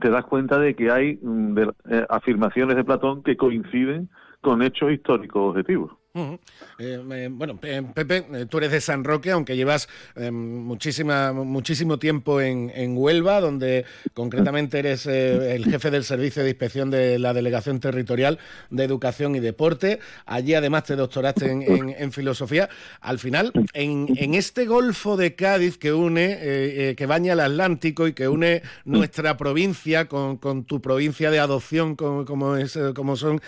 [0.00, 4.08] te das cuenta de que hay mm, de- eh, afirmaciones de Platón que coinciden
[4.40, 5.92] con hechos históricos objetivos.
[6.16, 6.38] Eh,
[6.78, 11.98] eh, bueno, Pe- Pepe, eh, tú eres de San Roque, aunque llevas eh, muchísima, muchísimo
[11.98, 17.34] tiempo en, en Huelva, donde concretamente eres el jefe del Servicio de Inspección de la
[17.34, 18.38] Delegación Territorial
[18.70, 19.98] de Educación y Deporte.
[20.24, 22.68] Allí además te doctoraste en, en- en Filosofía.
[23.00, 28.12] Al final, en, en este Golfo de Cádiz que une, que baña el Atlántico y
[28.12, 33.40] que une nuestra provincia con, con tu provincia de adopción, como, como, es, como son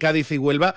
[0.00, 0.74] Cádiz y Huelva,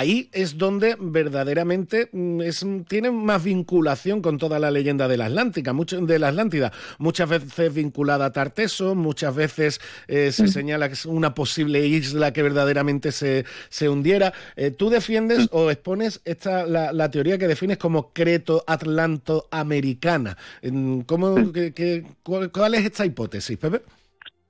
[0.00, 5.26] ahí es donde verdaderamente mm, es, tiene más vinculación con toda la leyenda de la
[5.26, 10.88] Atlántica, mucho, de la Atlántida, muchas veces vinculada a Tarteso, muchas veces eh, se señala
[10.88, 14.32] que es una posible isla que verdaderamente se, se hundiera.
[14.56, 20.36] Eh, tú defiendes o expones esta, la, la teoría que defines como creto-atlanto-americana.
[20.62, 23.82] Mm, ¿Cómo, qué- qué- cuál, cuál es esta hipótesis, Pepe?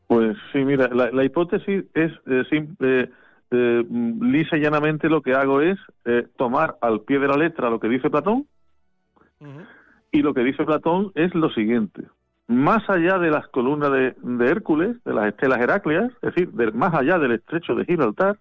[0.07, 2.77] Pues sí, mira, la, la hipótesis es eh, sim-
[3.51, 3.85] eh,
[4.21, 7.81] lisa y llanamente lo que hago es eh, tomar al pie de la letra lo
[7.81, 8.47] que dice Platón
[10.13, 12.03] y lo que dice Platón es lo siguiente.
[12.49, 16.93] Más allá de las columnas de, de Hércules, de las estelas Herácleas, es decir, más
[16.95, 18.39] allá del estrecho de Gibraltar,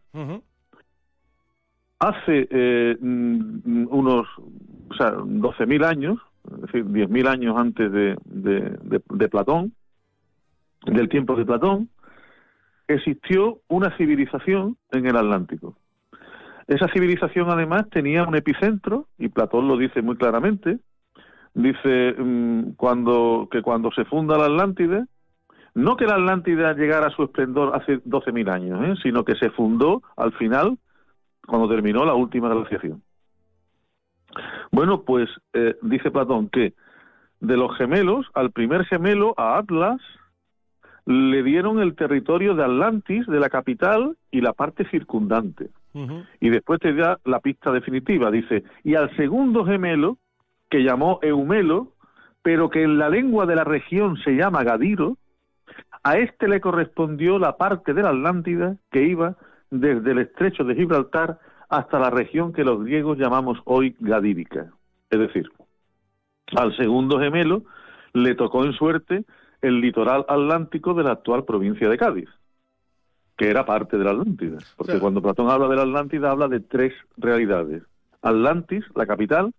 [1.99, 4.27] hace eh, mm, unos
[4.89, 6.17] o sea, 12.000 años,
[6.55, 9.73] es decir, 10.000 años antes de- de Platón,
[10.85, 11.89] del tiempo de Platón,
[12.89, 15.77] existió una civilización en el Atlántico.
[16.67, 20.79] Esa civilización además tenía un epicentro, y Platón lo dice muy claramente,
[21.53, 25.07] dice mm, cuando, que cuando se funda la Atlántida,
[25.75, 28.99] no que la Atlántida llegara a su esplendor hace 12.000 años, ¿eh?
[29.03, 30.77] sino que se fundó al final,
[31.45, 33.01] cuando terminó la última glaciación.
[34.71, 36.73] Bueno, pues eh, dice Platón que
[37.39, 40.01] de los gemelos, al primer gemelo, a Atlas,
[41.09, 45.71] le dieron el territorio de Atlantis, de la capital, y la parte circundante.
[46.39, 48.29] Y después te da la pista definitiva.
[48.29, 50.19] Dice, y al segundo gemelo,
[50.69, 51.93] que llamó Eumelo,
[52.43, 55.17] pero que en la lengua de la región se llama Gadiro,
[56.03, 59.35] a este le correspondió la parte de la Atlántida que iba
[59.71, 64.67] desde el estrecho de Gibraltar hasta la región que los griegos llamamos hoy Gadírica.
[65.09, 65.49] Es decir,
[66.55, 67.63] al segundo gemelo
[68.13, 69.25] le tocó en suerte
[69.61, 72.29] el litoral atlántico de la actual provincia de Cádiz,
[73.37, 74.57] que era parte de la Atlántida.
[74.77, 74.99] Porque Sí.
[74.99, 77.83] cuando Platón habla de la Atlántida habla de tres realidades.
[78.21, 79.53] Atlantis, la capital,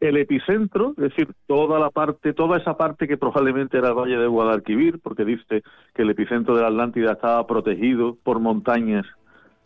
[0.00, 4.18] el epicentro, es decir, toda la parte, toda esa parte que probablemente era el Valle
[4.18, 5.62] de Guadalquivir, porque dice
[5.94, 9.06] que el epicentro de la Atlántida estaba protegido por montañas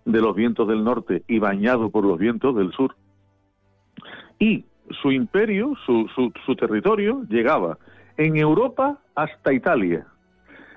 [0.05, 2.95] de los vientos del norte y bañado por los vientos del sur.
[4.39, 4.65] Y
[5.03, 7.79] su imperio, su, su, su territorio, llegaba
[8.19, 10.05] en Europa hasta Italia,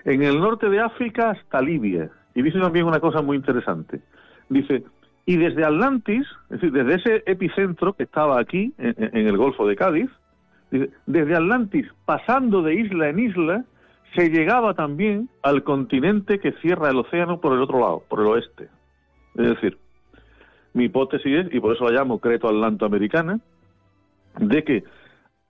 [0.06, 2.10] en el norte de África hasta Libia.
[2.34, 4.00] Y dice también una cosa muy interesante.
[4.48, 4.84] Dice,
[5.26, 9.76] y desde Atlantis, es decir, desde ese epicentro que estaba aquí, en, el Golfo de
[9.76, 10.10] Cádiz,
[10.70, 13.66] dice, desde Atlantis, pasando de isla en isla,
[14.16, 18.28] se llegaba también al continente que cierra el océano por el otro lado, por el
[18.28, 18.70] oeste.
[19.36, 19.78] Es decir,
[20.74, 23.40] mi hipótesis es, y por eso la llamo Creto Atlanto-Americana,
[24.38, 24.84] de que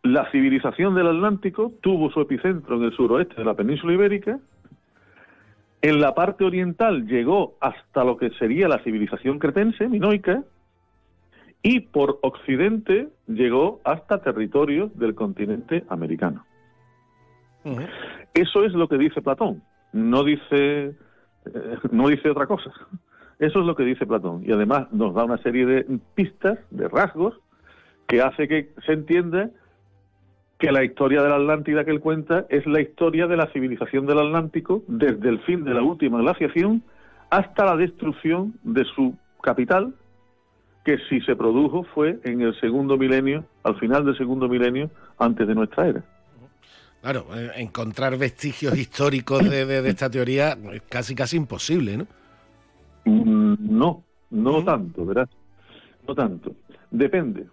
[0.03, 4.39] la civilización del Atlántico tuvo su epicentro en el suroeste de la península ibérica,
[5.81, 10.43] en la parte oriental llegó hasta lo que sería la civilización cretense, minoica,
[11.63, 16.45] y por occidente llegó hasta territorios del continente americano.
[18.33, 19.61] Eso es lo que dice Platón,
[19.93, 20.95] no dice,
[21.45, 22.71] eh, no dice otra cosa.
[23.37, 24.43] Eso es lo que dice Platón.
[24.45, 27.39] Y además nos da una serie de pistas, de rasgos,
[28.07, 29.51] que hace que se entienda
[30.62, 34.05] que la historia de la Atlántida que él cuenta es la historia de la civilización
[34.05, 36.84] del Atlántico desde el fin de la última glaciación
[37.32, 39.95] hasta la destrucción de su capital,
[40.86, 45.47] que si se produjo fue en el segundo milenio, al final del segundo milenio antes
[45.47, 46.03] de nuestra era.
[47.01, 52.07] Claro, eh, encontrar vestigios históricos de, esta teoría es casi casi imposible, ¿no?
[53.05, 55.28] Mm, no, no tanto, ¿verdad?
[56.07, 56.51] No tanto.
[56.91, 57.47] Depende.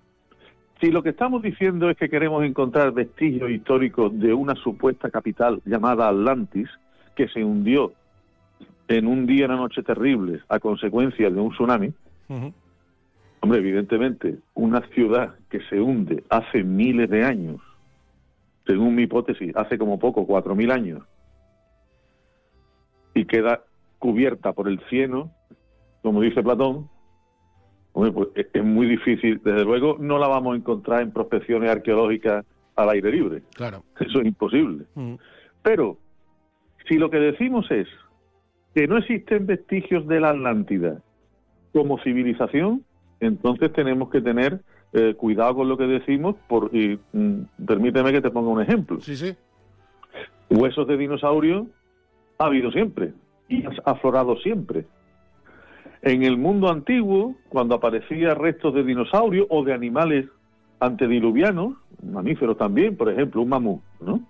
[0.81, 5.61] Si lo que estamos diciendo es que queremos encontrar vestigios históricos de una supuesta capital
[5.65, 6.69] llamada Atlantis,
[7.17, 7.93] que se hundió
[8.87, 11.93] en un día y una noche terribles a consecuencia de un tsunami,
[13.41, 17.61] hombre, evidentemente, una ciudad que se hunde hace miles de años,
[18.65, 21.03] según mi hipótesis, hace como poco, cuatro mil años,
[23.15, 23.65] y queda
[23.99, 25.33] cubierta por el cieno,
[26.03, 26.89] como dice Platón,
[28.13, 29.41] pues es muy difícil.
[29.45, 32.45] Desde luego no la vamos a encontrar en prospecciones arqueológicas
[32.77, 33.43] al aire libre.
[33.55, 33.83] Claro.
[33.99, 34.85] Eso es imposible.
[34.95, 35.15] Mm.
[35.63, 35.99] Pero
[36.89, 37.89] si lo que decimos es
[38.75, 41.03] que no existen vestigios de la Atlántida
[41.73, 42.85] como civilización,
[43.21, 44.61] entonces tenemos que tener
[44.93, 46.37] eh, cuidado con lo que decimos.
[46.47, 49.01] Por, y mm, permíteme que te ponga un ejemplo.
[49.01, 49.35] Sí, sí.
[50.51, 51.67] Huesos de dinosaurio
[52.39, 53.13] ha habido siempre
[53.49, 54.87] y ha aflorado siempre.
[56.03, 60.27] En el mundo antiguo, cuando aparecía restos de dinosaurios o de animales
[60.81, 64.21] antediluvianos, mamíferos también, por ejemplo, un mamú, ¿no?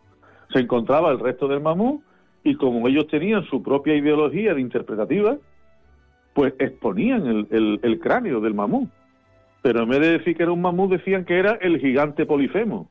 [0.52, 2.02] Se encontraba el resto del mamú
[2.42, 5.36] y como ellos tenían su propia ideología de interpretativa,
[6.32, 8.88] pues exponían el, el, cráneo del mamú.
[9.60, 12.88] Pero en vez de decir que era un mamú, decían que era el gigante polifemo.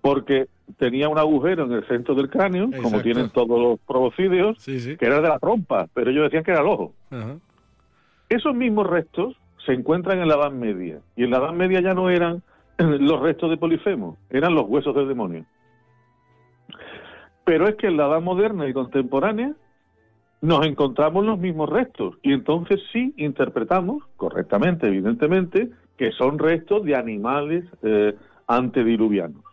[0.00, 4.98] Porque tenía un agujero en el centro del cráneo, como tienen todos los proboscideos, que
[5.00, 6.92] era de la trompa, pero ellos decían que era el ojo.
[8.32, 11.92] Esos mismos restos se encuentran en la Edad Media, y en la Edad Media ya
[11.92, 12.42] no eran
[12.78, 15.44] los restos de Polifemo, eran los huesos del demonio.
[17.44, 19.52] Pero es que en la Edad Moderna y contemporánea
[20.40, 25.68] nos encontramos los mismos restos, y entonces sí interpretamos, correctamente, evidentemente,
[25.98, 28.16] que son restos de animales eh,
[28.46, 29.44] antediluvianos.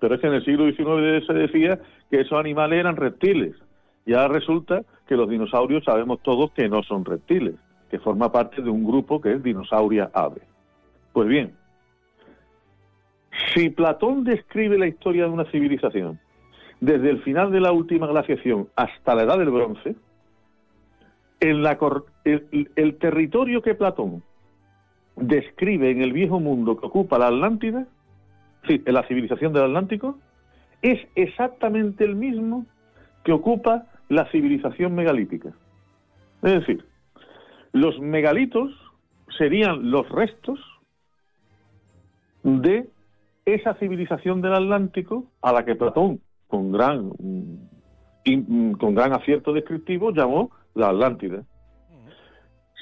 [0.00, 1.78] Pero es que en el siglo XIX se decía
[2.10, 3.54] que esos animales eran reptiles.
[4.06, 7.54] Ya resulta que los dinosaurios sabemos todos que no son reptiles
[7.94, 10.40] que forma parte de un grupo que es Dinosauria Ave.
[11.12, 11.54] Pues bien,
[13.54, 16.18] si Platón describe la historia de una civilización
[16.80, 19.94] desde el final de la última glaciación hasta la edad del bronce,
[21.38, 21.64] en
[22.24, 24.24] el, el, territorio que Platón
[25.14, 27.86] describe en el viejo mundo que ocupa la Atlántida,
[28.66, 30.18] sí, en la civilización del Atlántico,
[30.82, 32.66] es exactamente el mismo
[33.22, 35.50] que ocupa la civilización megalítica.
[36.42, 36.84] Es decir,
[37.74, 38.70] los megalitos
[39.36, 40.60] serían los restos
[42.44, 42.88] de
[43.44, 47.10] esa civilización del Atlántico a la que Platón, con gran,
[48.78, 51.42] con gran acierto descriptivo, llamó la Atlántida.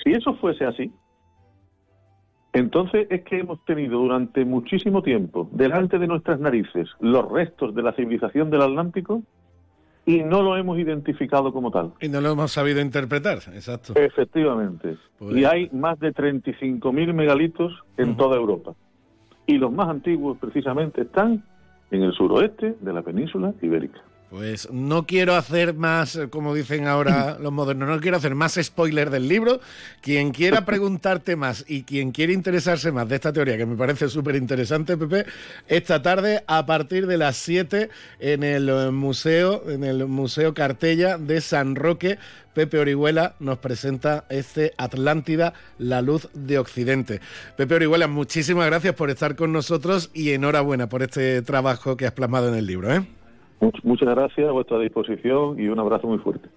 [0.05, 0.93] Si eso fuese así,
[2.53, 7.83] entonces es que hemos tenido durante muchísimo tiempo delante de nuestras narices los restos de
[7.83, 9.23] la civilización del Atlántico
[10.05, 11.93] y no lo hemos identificado como tal.
[12.01, 13.95] Y no lo hemos sabido interpretar, exacto.
[13.97, 14.97] Efectivamente.
[15.19, 18.75] Pues y hay más de 35.000 megalitos en toda Europa.
[19.47, 21.45] Y los más antiguos precisamente están
[21.91, 24.01] en el suroeste de la península ibérica.
[24.33, 29.11] Pues no quiero hacer más, como dicen ahora los modernos, no quiero hacer más spoiler
[29.11, 29.61] del libro.
[30.01, 34.09] Quien quiera preguntarte más y quien quiera interesarse más de esta teoría, que me parece
[34.09, 35.27] súper interesante, Pepe,
[35.69, 41.43] esta tarde a partir de las 7 en el museo, en el Museo Cartella de
[41.43, 42.19] San Roque,
[42.55, 47.21] Pepe Orihuela nos presenta este Atlántida, la luz de Occidente.
[47.59, 52.13] Pepe Orihuela, muchísimas gracias por estar con nosotros y enhorabuena por este trabajo que has
[52.13, 52.95] plasmado en el libro.
[52.95, 53.07] ¿eh?
[53.83, 56.49] Muchas gracias, a vuestra disposición y un abrazo muy fuerte.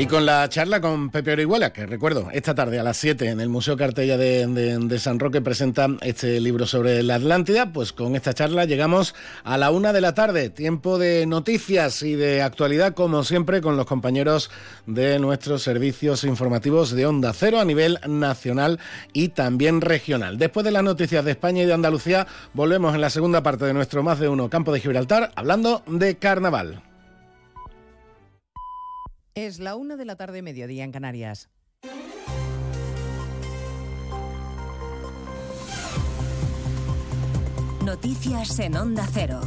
[0.00, 3.38] Y con la charla con Pepe Orihuela, que recuerdo, esta tarde a las 7 en
[3.38, 8.32] el Museo Cartella de, San Roque presenta este libro sobre la Atlántida, pues con esta
[8.32, 13.24] charla llegamos a la una de la tarde, tiempo de noticias y de actualidad, como
[13.24, 14.50] siempre, con los compañeros
[14.86, 18.78] de nuestros servicios informativos de Onda Cero a nivel nacional
[19.12, 20.38] y también regional.
[20.38, 23.74] Después de las noticias de España y de Andalucía, volvemos en la segunda parte de
[23.74, 26.89] nuestro Más de Uno Campo de Gibraltar, hablando de carnaval.
[29.40, 31.48] Es la una de la tarde, mediodía en Canarias.
[37.82, 39.40] Noticias en Onda Cero.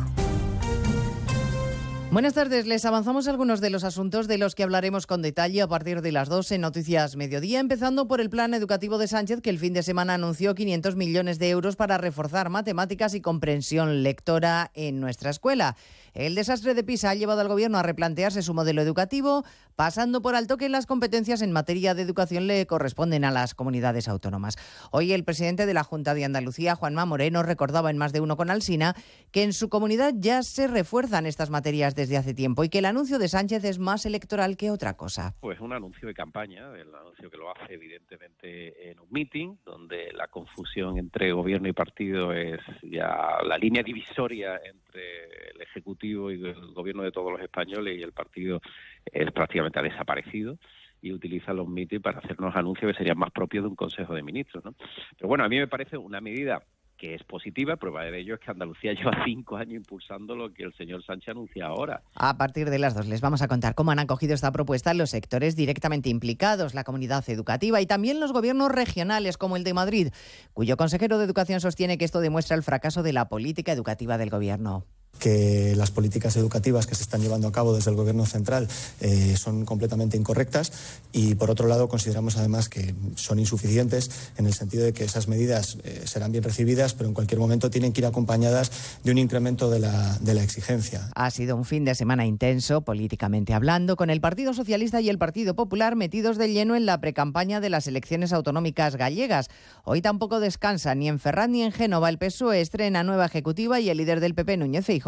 [2.09, 5.67] Buenas tardes, les avanzamos algunos de los asuntos de los que hablaremos con detalle a
[5.67, 9.49] partir de las 12 en Noticias Mediodía, empezando por el plan educativo de Sánchez que
[9.49, 14.69] el fin de semana anunció 500 millones de euros para reforzar matemáticas y comprensión lectora
[14.75, 15.75] en nuestra escuela.
[16.14, 19.43] El desastre de PISA ha llevado al Gobierno a replantearse su modelo educativo,
[19.76, 24.07] pasando por alto que las competencias en materia de educación le corresponden a las comunidades
[24.07, 24.55] autónomas.
[24.91, 28.38] Hoy el presidente de la Junta de Andalucía, Juanma Moreno, recordaba en más de uno
[28.38, 28.93] con Alsina
[29.32, 32.86] que en su comunidad ya se refuerzan estas materias desde hace tiempo y que el
[32.86, 35.34] anuncio de Sánchez es más electoral que otra cosa.
[35.39, 40.11] Pues un anuncio de campaña, el anuncio que lo hace evidentemente en un meeting, donde
[40.14, 46.45] la confusión entre gobierno y partido es ya la línea divisoria entre el Ejecutivo y
[46.45, 48.62] el gobierno de todos los españoles y el partido
[49.06, 50.58] es prácticamente ha desaparecido
[51.01, 54.24] y utiliza los MITI para hacernos anuncios que serían más propios de un Consejo de
[54.24, 54.64] Ministros.
[54.64, 54.74] ¿no?
[55.18, 56.64] Pero bueno, a mí me parece una medida
[56.97, 60.64] que es positiva, prueba de ello es que Andalucía lleva cinco años impulsando lo que
[60.64, 62.01] el señor Sánchez anuncia ahora.
[62.16, 65.10] A partir de las dos les vamos a contar cómo han acogido esta propuesta los
[65.10, 70.08] sectores directamente implicados, la comunidad educativa y también los gobiernos regionales como el de Madrid,
[70.54, 74.30] cuyo consejero de Educación sostiene que esto demuestra el fracaso de la política educativa del
[74.30, 74.86] gobierno
[75.20, 78.68] que las políticas educativas que se están llevando a cabo desde el Gobierno central
[78.99, 80.72] eh, son completamente incorrectas
[81.11, 85.28] y, por otro lado, consideramos además que son insuficientes en el sentido de que esas
[85.28, 88.72] medidas eh, serán bien recibidas, pero en cualquier momento tienen que ir acompañadas
[89.03, 91.09] de un incremento de la, de la exigencia.
[91.16, 95.18] Ha sido un fin de semana intenso, políticamente hablando, con el Partido Socialista y el
[95.18, 99.49] Partido Popular metidos de lleno en la precampaña de las elecciones autonómicas gallegas.
[99.84, 102.09] Hoy tampoco descansa ni en Ferran ni en Génova.
[102.09, 105.03] El PSOE estrena nueva ejecutiva y el líder del PP, Núñez Feijóo,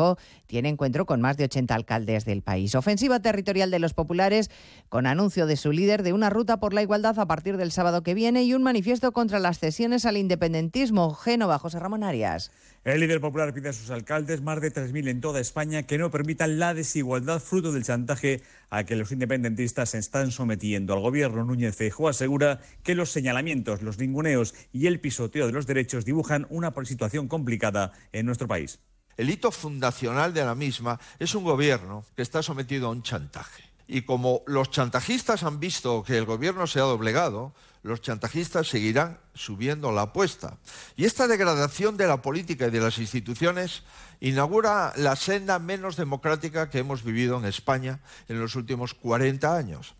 [0.48, 2.76] tiene encuentro con más de 80 alcaldes del país.
[2.76, 4.50] Ofensiva territorial de los populares
[4.90, 8.04] con anuncio de su líder de una ruta por la igualdad a partir del sábado
[8.04, 11.14] que viene y un manifiesto contra las cesiones al independentismo.
[11.14, 12.52] Génova, José Ramón Arias.
[12.86, 16.12] El líder popular pide a sus alcaldes, más de 3.000 en toda España, que no
[16.12, 20.94] permitan la desigualdad fruto del chantaje a que los independentistas se están sometiendo.
[20.94, 25.66] Al gobierno Núñez Feijóo asegura que los señalamientos, los ninguneos y el pisoteo de los
[25.66, 28.80] derechos dibujan una situación complicada en nuestro país.
[29.18, 33.64] El hito fundacional de la misma es un gobierno que está sometido a un chantaje.
[33.88, 37.54] Y como los chantajistas han visto que el gobierno se ha doblegado,
[37.84, 40.58] los chantajistas seguirán subiendo la apuesta.
[40.96, 43.84] Y esta degradación de la política y de las instituciones
[44.20, 49.94] inaugura la senda menos democrática que hemos vivido en España en los últimos 40 años.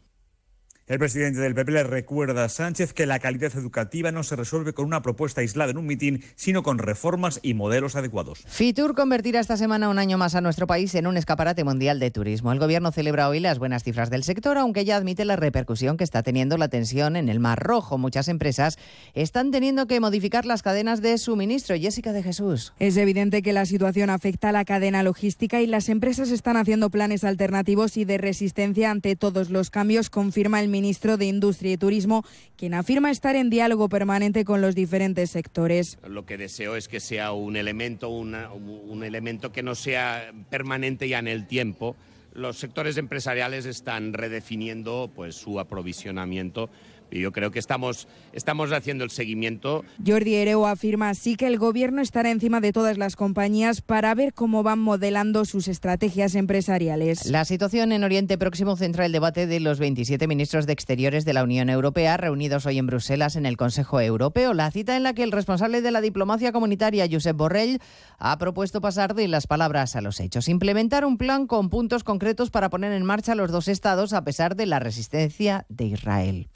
[0.88, 4.74] El presidente del PP le recuerda a Sánchez que la calidad educativa no se resuelve
[4.74, 8.44] con una propuesta aislada en un mitin, sino con reformas y modelos adecuados.
[8.46, 12.12] Fitur convertirá esta semana un año más a nuestro país en un escaparate mundial de
[12.12, 12.52] turismo.
[12.52, 16.04] El gobierno celebra hoy las buenas cifras del sector, aunque ya admite la repercusión que
[16.04, 17.98] está teniendo la tensión en el Mar Rojo.
[17.98, 18.78] Muchas empresas
[19.16, 21.76] están teniendo que modificar las cadenas de suministro.
[21.76, 22.74] Jessica de Jesús.
[22.78, 26.92] Es evidente que la situación afecta a la cadena logística y las empresas están haciendo
[26.92, 31.78] planes alternativos y de resistencia ante todos los cambios, confirma el ministro de Industria y
[31.78, 32.26] Turismo,
[32.58, 35.98] quien afirma estar en diálogo permanente con los diferentes sectores.
[36.06, 41.20] Lo que deseo es que sea un elemento, un elemento que no sea permanente ya
[41.20, 41.96] en el tiempo.
[42.34, 46.70] Los sectores empresariales están redefiniendo pues, su aprovisionamiento
[47.12, 49.84] y yo creo que estamos, estamos haciendo el seguimiento.
[50.06, 54.34] Jordi Ereo afirma así que el gobierno estará encima de todas las compañías para ver
[54.34, 57.26] cómo van modelando sus estrategias empresariales.
[57.28, 61.34] La situación en Oriente Próximo centra el debate de los 27 ministros de Exteriores de
[61.34, 64.54] la Unión Europea reunidos hoy en Bruselas en el Consejo Europeo.
[64.54, 67.80] La cita en la que el responsable de la diplomacia comunitaria, Josep Borrell,
[68.18, 70.48] ha propuesto pasar de las palabras a los hechos.
[70.48, 74.56] Implementar un plan con puntos concretos para poner en marcha los dos estados a pesar
[74.56, 76.50] de la resistencia de Israel.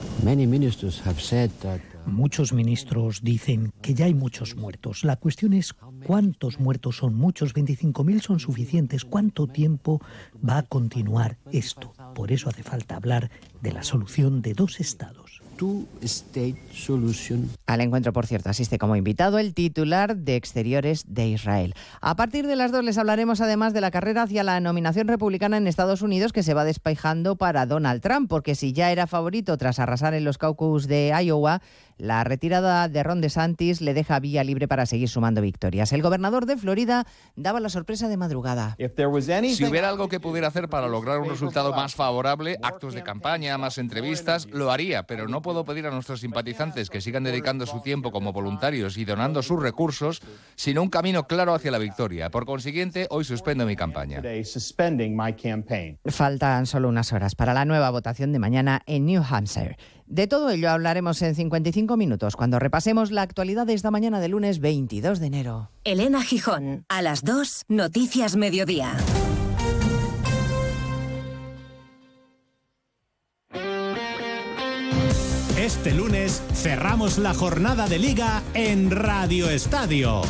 [2.06, 5.04] Muchos ministros dicen que ya hay muchos muertos.
[5.04, 5.74] La cuestión es
[6.06, 7.54] cuántos muertos son muchos.
[7.54, 9.04] 25.000 son suficientes.
[9.04, 10.00] ¿Cuánto tiempo
[10.46, 11.92] va a continuar esto?
[12.14, 13.30] Por eso hace falta hablar
[13.60, 15.19] de la solución de dos estados.
[16.02, 17.50] State Solution.
[17.66, 21.74] Al encuentro, por cierto, asiste como invitado el titular de Exteriores de Israel.
[22.00, 25.56] A partir de las dos les hablaremos además de la carrera hacia la nominación republicana
[25.56, 29.56] en Estados Unidos que se va despejando para Donald Trump, porque si ya era favorito
[29.58, 31.60] tras arrasar en los caucus de Iowa,
[32.00, 35.92] la retirada de Ron DeSantis le deja vía libre para seguir sumando victorias.
[35.92, 37.06] El gobernador de Florida
[37.36, 38.76] daba la sorpresa de madrugada.
[38.78, 43.58] Si hubiera algo que pudiera hacer para lograr un resultado más favorable, actos de campaña,
[43.58, 47.80] más entrevistas, lo haría, pero no puedo pedir a nuestros simpatizantes que sigan dedicando su
[47.80, 50.22] tiempo como voluntarios y donando sus recursos,
[50.54, 52.30] sino un camino claro hacia la victoria.
[52.30, 54.22] Por consiguiente, hoy suspendo mi campaña.
[56.06, 59.76] Faltan solo unas horas para la nueva votación de mañana en New Hampshire.
[60.06, 64.28] De todo ello hablaremos en 55 minutos cuando repasemos la actualidad de esta mañana de
[64.28, 65.70] lunes 22 de enero.
[65.82, 68.92] Elena Gijón, a las 2, Noticias Mediodía.
[75.60, 80.22] Este lunes cerramos la jornada de liga en Radio Estadio.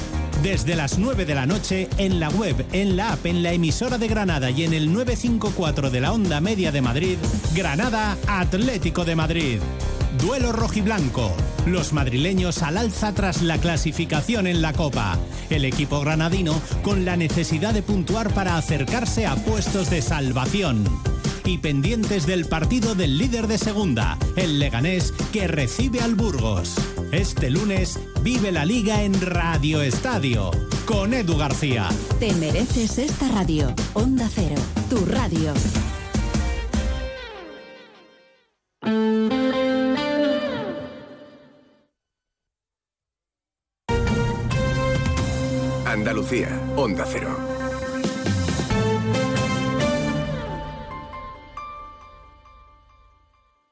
[0.43, 3.97] Desde las 9 de la noche en la web, en la app, en la emisora
[3.97, 7.17] de Granada y en el 954 de la onda media de Madrid,
[7.55, 9.61] Granada Atlético de Madrid.
[10.21, 11.33] Duelo rojiblanco.
[11.65, 15.17] Los madrileños al alza tras la clasificación en la Copa.
[15.49, 20.85] El equipo granadino con la necesidad de puntuar para acercarse a puestos de salvación.
[21.45, 26.75] Y pendientes del partido del líder de segunda, el Leganés, que recibe al Burgos.
[27.13, 30.51] Este lunes vive la liga en Radio Estadio
[30.87, 31.89] con Edu García.
[32.19, 33.75] Te mereces esta radio.
[33.95, 34.57] Onda Cero,
[34.89, 35.55] tu radio.
[45.87, 47.50] Andalucía, Onda Cero.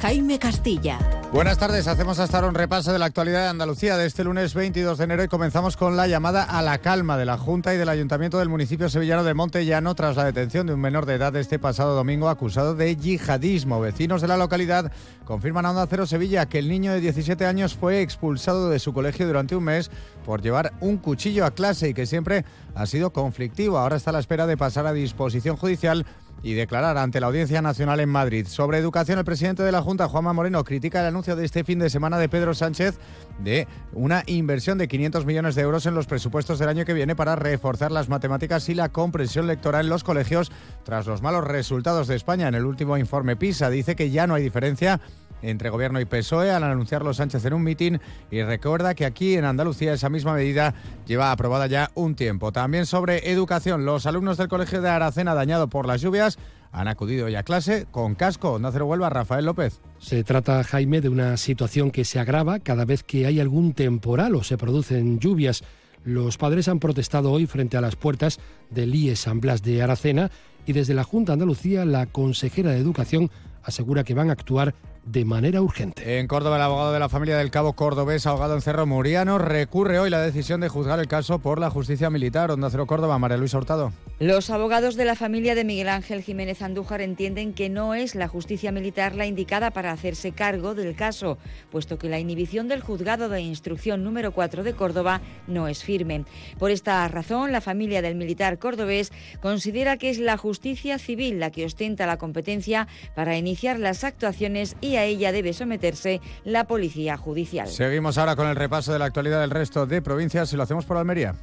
[0.00, 0.98] Jaime Castilla.
[1.32, 4.54] Buenas tardes, hacemos hasta ahora un repaso de la actualidad de Andalucía de este lunes
[4.54, 7.78] 22 de enero y comenzamos con la llamada a la calma de la Junta y
[7.78, 11.34] del Ayuntamiento del municipio sevillano de Montellano tras la detención de un menor de edad
[11.36, 13.80] este pasado domingo acusado de yihadismo.
[13.80, 14.92] Vecinos de la localidad
[15.24, 18.92] confirman a Onda Cero Sevilla que el niño de 17 años fue expulsado de su
[18.92, 19.90] colegio durante un mes
[20.24, 22.44] por llevar un cuchillo a clase y que siempre
[22.74, 23.78] ha sido conflictivo.
[23.78, 26.06] Ahora está a la espera de pasar a disposición judicial
[26.42, 28.46] y declarar ante la Audiencia Nacional en Madrid.
[28.46, 31.78] Sobre educación, el presidente de la Junta, Juanma Moreno, critica el anuncio de este fin
[31.78, 32.98] de semana de Pedro Sánchez
[33.38, 37.14] de una inversión de 500 millones de euros en los presupuestos del año que viene
[37.14, 40.50] para reforzar las matemáticas y la comprensión lectora en los colegios
[40.82, 42.48] tras los malos resultados de España.
[42.48, 45.00] En el último informe PISA dice que ya no hay diferencia
[45.42, 49.44] entre Gobierno y PSOE al anunciarlo Sánchez en un mitin y recuerda que aquí en
[49.44, 50.74] Andalucía esa misma medida
[51.06, 52.52] lleva aprobada ya un tiempo.
[52.52, 56.38] También sobre educación, los alumnos del Colegio de Aracena dañado por las lluvias
[56.72, 58.58] han acudido ya a clase con casco.
[58.58, 59.80] Nacero Huelva, Rafael López.
[59.98, 64.34] Se trata, Jaime, de una situación que se agrava cada vez que hay algún temporal
[64.34, 65.64] o se producen lluvias.
[66.04, 68.38] Los padres han protestado hoy frente a las puertas
[68.70, 70.30] del IE San Blas de Aracena
[70.66, 73.30] y desde la Junta Andalucía la consejera de Educación
[73.66, 76.18] asegura que van a actuar de manera urgente.
[76.18, 80.00] En Córdoba, el abogado de la familia del cabo cordobés ahogado en Cerro Muriano recurre
[80.00, 82.50] hoy la decisión de juzgar el caso por la justicia militar.
[82.50, 83.92] Onda Cero Córdoba, María Luisa Hurtado.
[84.18, 88.26] Los abogados de la familia de Miguel Ángel Jiménez Andújar entienden que no es la
[88.26, 91.38] justicia militar la indicada para hacerse cargo del caso,
[91.70, 96.24] puesto que la inhibición del juzgado de instrucción número 4 de Córdoba no es firme.
[96.58, 101.50] Por esta razón, la familia del militar cordobés considera que es la justicia civil la
[101.50, 107.16] que ostenta la competencia para iniciar las actuaciones y a ella debe someterse la policía
[107.16, 107.68] judicial.
[107.68, 110.84] Seguimos ahora con el repaso de la actualidad del resto de provincias y lo hacemos
[110.84, 111.34] por Almería.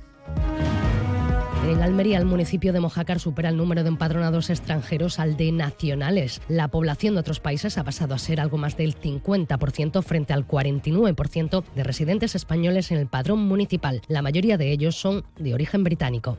[1.66, 6.41] En Almería, el municipio de Mojácar supera el número de empadronados extranjeros al de nacionales.
[6.49, 10.45] La población de otros países ha pasado a ser algo más del 50% frente al
[10.45, 14.01] 49% de residentes españoles en el padrón municipal.
[14.09, 16.38] La mayoría de ellos son de origen británico.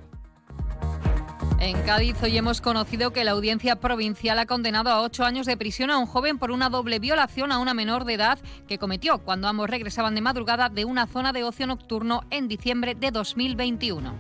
[1.65, 5.57] En Cádiz hoy hemos conocido que la audiencia provincial ha condenado a ocho años de
[5.57, 8.39] prisión a un joven por una doble violación a una menor de edad
[8.69, 12.95] que cometió cuando ambos regresaban de madrugada de una zona de ocio nocturno en diciembre
[12.95, 14.13] de 2021.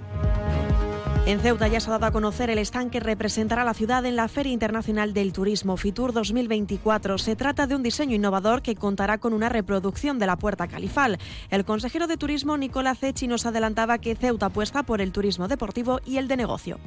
[1.27, 4.17] En Ceuta ya se ha dado a conocer el stand que representará la ciudad en
[4.17, 7.19] la Feria Internacional del Turismo Fitur 2024.
[7.19, 11.19] Se trata de un diseño innovador que contará con una reproducción de la Puerta Califal.
[11.51, 16.01] El consejero de Turismo Nicolás Cechi nos adelantaba que Ceuta apuesta por el turismo deportivo
[16.07, 16.79] y el de negocio.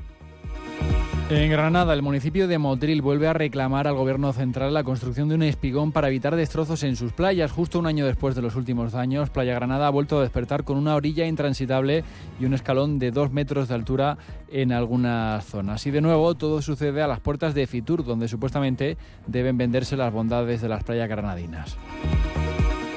[1.30, 5.36] En Granada, el municipio de Motril vuelve a reclamar al gobierno central la construcción de
[5.36, 7.52] un espigón para evitar destrozos en sus playas.
[7.52, 10.78] Justo un año después de los últimos años, Playa Granada ha vuelto a despertar con
[10.78, 12.06] una orilla intransitable
[12.40, 14.18] y un escalón de dos metros de altura
[14.50, 15.86] en algunas zonas.
[15.86, 20.14] Y de nuevo, todo sucede a las puertas de Fitur, donde supuestamente deben venderse las
[20.14, 21.78] bondades de las playas granadinas.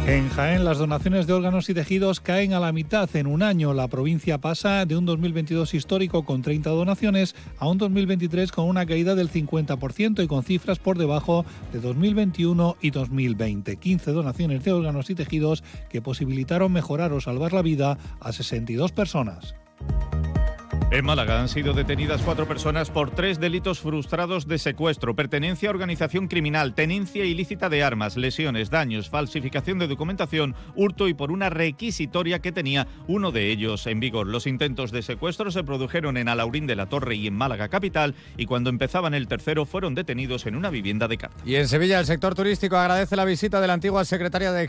[0.07, 3.75] En Jaén, las donaciones de órganos y tejidos caen a la mitad en un año.
[3.75, 8.87] La provincia pasa de un 2022 histórico con 30 donaciones a un 2023 con una
[8.87, 13.77] caída del 50% y con cifras por debajo de 2021 y 2020.
[13.77, 18.93] 15 donaciones de órganos y tejidos que posibilitaron mejorar o salvar la vida a 62
[18.93, 19.55] personas.
[20.93, 25.71] En Málaga han sido detenidas cuatro personas por tres delitos frustrados de secuestro, pertenencia a
[25.71, 31.49] organización criminal, tenencia ilícita de armas, lesiones, daños, falsificación de documentación, hurto y por una
[31.49, 34.27] requisitoria que tenía uno de ellos en vigor.
[34.27, 38.17] Los intentos de secuestro se produjeron en Alaurín de la Torre y en Málaga capital
[38.37, 41.37] y cuando empezaban el tercero fueron detenidos en una vivienda de Cádiz.
[41.47, 44.65] Y en Sevilla el sector turístico agradece la visita de la antigua secretaria de,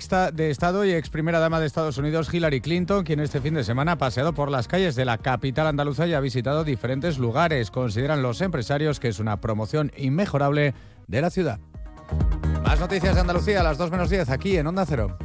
[0.51, 3.93] Estado y ex primera dama de Estados Unidos, Hillary Clinton, quien este fin de semana
[3.93, 7.71] ha paseado por las calles de la capital andaluza ha visitado diferentes lugares.
[7.71, 10.73] Consideran los empresarios que es una promoción inmejorable
[11.07, 11.59] de la ciudad.
[12.63, 15.17] Más noticias de Andalucía a las 2 menos 10 aquí en Onda Cero.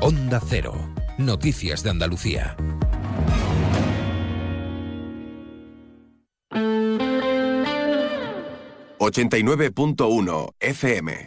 [0.00, 0.74] Onda Cero.
[1.18, 2.56] Noticias de Andalucía.
[8.98, 11.24] ...89.1 FM.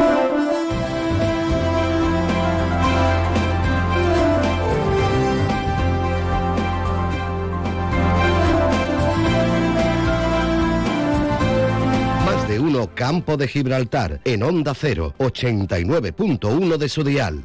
[12.96, 17.44] Campo de Gibraltar, en Onda 0, 89.1 de su dial.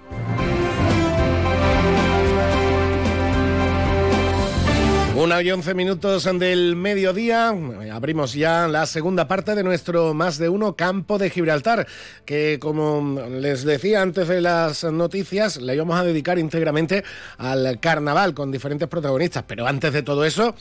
[5.14, 7.52] Una y once minutos del mediodía,
[7.92, 11.88] abrimos ya la segunda parte de nuestro más de uno campo de Gibraltar,
[12.24, 17.02] que como les decía antes de las noticias, le íbamos a dedicar íntegramente
[17.36, 19.44] al carnaval con diferentes protagonistas.
[19.46, 20.54] Pero antes de todo eso,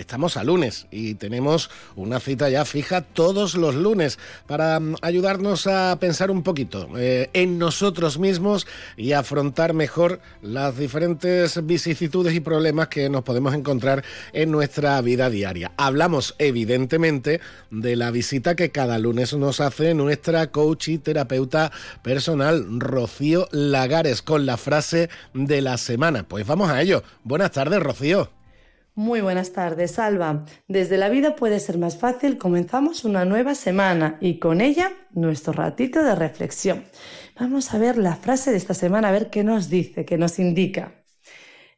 [0.00, 5.66] Estamos a lunes y tenemos una cita ya fija todos los lunes para mm, ayudarnos
[5.66, 12.40] a pensar un poquito eh, en nosotros mismos y afrontar mejor las diferentes vicisitudes y
[12.40, 15.72] problemas que nos podemos encontrar en nuestra vida diaria.
[15.76, 21.72] Hablamos evidentemente de la visita que cada lunes nos hace nuestra coach y terapeuta
[22.02, 26.26] personal Rocío Lagares con la frase de la semana.
[26.26, 27.02] Pues vamos a ello.
[27.22, 28.39] Buenas tardes, Rocío.
[28.96, 30.44] Muy buenas tardes, Alba.
[30.66, 35.52] Desde la vida puede ser más fácil, comenzamos una nueva semana y con ella nuestro
[35.52, 36.84] ratito de reflexión.
[37.38, 40.40] Vamos a ver la frase de esta semana, a ver qué nos dice, qué nos
[40.40, 41.04] indica.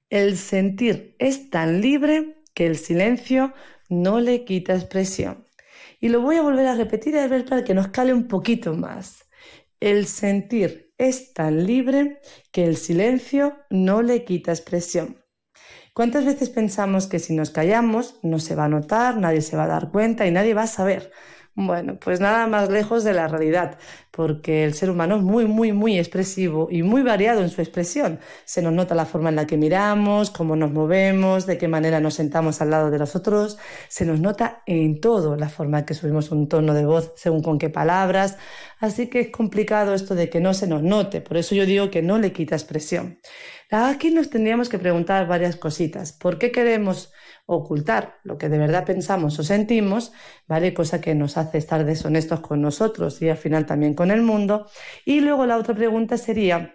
[0.08, 3.52] El sentir es tan libre que el silencio
[3.90, 5.46] no le quita expresión.
[6.00, 8.74] Y lo voy a volver a repetir a ver para que nos cale un poquito
[8.74, 9.26] más.
[9.80, 12.20] El sentir es tan libre
[12.52, 15.21] que el silencio no le quita expresión.
[15.94, 19.64] ¿Cuántas veces pensamos que si nos callamos no se va a notar, nadie se va
[19.64, 21.12] a dar cuenta y nadie va a saber?
[21.54, 23.78] Bueno, pues nada más lejos de la realidad,
[24.10, 28.20] porque el ser humano es muy, muy, muy expresivo y muy variado en su expresión.
[28.46, 32.00] Se nos nota la forma en la que miramos, cómo nos movemos, de qué manera
[32.00, 33.58] nos sentamos al lado de los otros.
[33.88, 37.42] Se nos nota en todo, la forma en que subimos un tono de voz según
[37.42, 38.38] con qué palabras.
[38.80, 41.90] Así que es complicado esto de que no se nos note, por eso yo digo
[41.90, 43.18] que no le quita expresión.
[43.74, 46.12] Aquí nos tendríamos que preguntar varias cositas.
[46.12, 47.10] ¿Por qué queremos
[47.46, 50.12] ocultar lo que de verdad pensamos o sentimos?
[50.46, 50.74] ¿Vale?
[50.74, 54.68] Cosa que nos hace estar deshonestos con nosotros y al final también con el mundo.
[55.06, 56.74] Y luego la otra pregunta sería,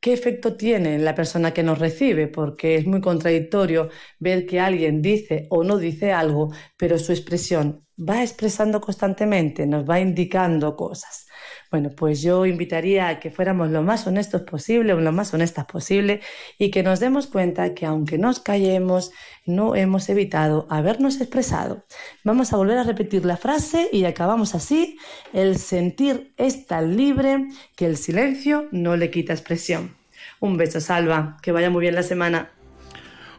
[0.00, 2.28] ¿Qué efecto tiene en la persona que nos recibe?
[2.28, 3.88] Porque es muy contradictorio
[4.20, 9.88] ver que alguien dice o no dice algo, pero su expresión va expresando constantemente, nos
[9.88, 11.26] va indicando cosas.
[11.70, 16.20] Bueno, pues yo invitaría a que fuéramos lo más honestos posible lo más honestas posible
[16.58, 19.10] y que nos demos cuenta que aunque nos callemos,
[19.44, 21.84] no hemos evitado habernos expresado.
[22.24, 24.98] Vamos a volver a repetir la frase y acabamos así.
[25.32, 29.94] El sentir es tan libre que el silencio no le quita expresión.
[30.40, 31.36] Un beso, Salva.
[31.42, 32.55] Que vaya muy bien la semana.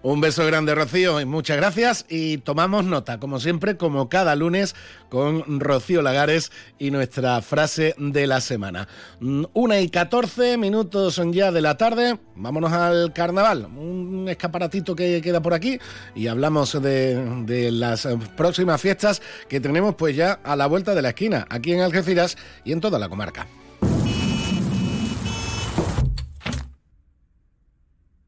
[0.09, 2.05] Un beso grande, Rocío, y muchas gracias.
[2.07, 4.73] Y tomamos nota, como siempre, como cada lunes,
[5.09, 6.49] con Rocío Lagares
[6.79, 8.87] y nuestra frase de la semana.
[9.19, 12.17] Mm, una y catorce minutos ya de la tarde.
[12.37, 13.65] Vámonos al carnaval.
[13.65, 15.77] Un escaparatito que queda por aquí.
[16.15, 21.01] Y hablamos de, de las próximas fiestas que tenemos, pues ya a la vuelta de
[21.01, 23.45] la esquina, aquí en Algeciras y en toda la comarca.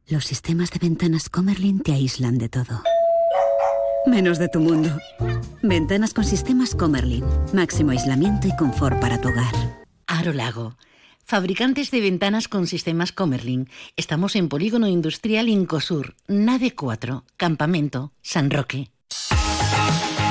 [0.10, 2.82] Los sistemas de ventanas Comerlin te aíslan de todo.
[4.08, 4.90] Menos de tu mundo.
[5.62, 7.24] Ventanas con sistemas Comerlin.
[7.54, 9.54] Máximo aislamiento y confort para tu hogar.
[10.08, 10.78] Aro Lago.
[11.26, 13.70] Fabricantes de ventanas con sistemas Comerlin.
[13.98, 18.90] Estamos en Polígono Industrial Incosur, Nave 4, Campamento, San Roque.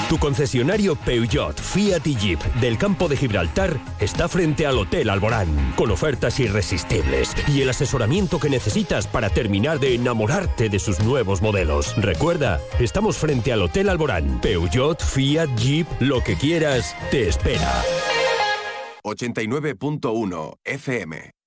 [0.08, 5.74] Tu concesionario Peugeot, Fiat y Jeep del campo de Gibraltar está frente al Hotel Alborán,
[5.76, 11.42] con ofertas irresistibles y el asesoramiento que necesitas para terminar de enamorarte de sus nuevos
[11.42, 11.94] modelos.
[11.98, 14.40] Recuerda, estamos frente al Hotel Alborán.
[14.40, 17.82] Peugeot, Fiat, Jeep, lo que quieras, te espera.
[19.04, 21.37] 89.1 FM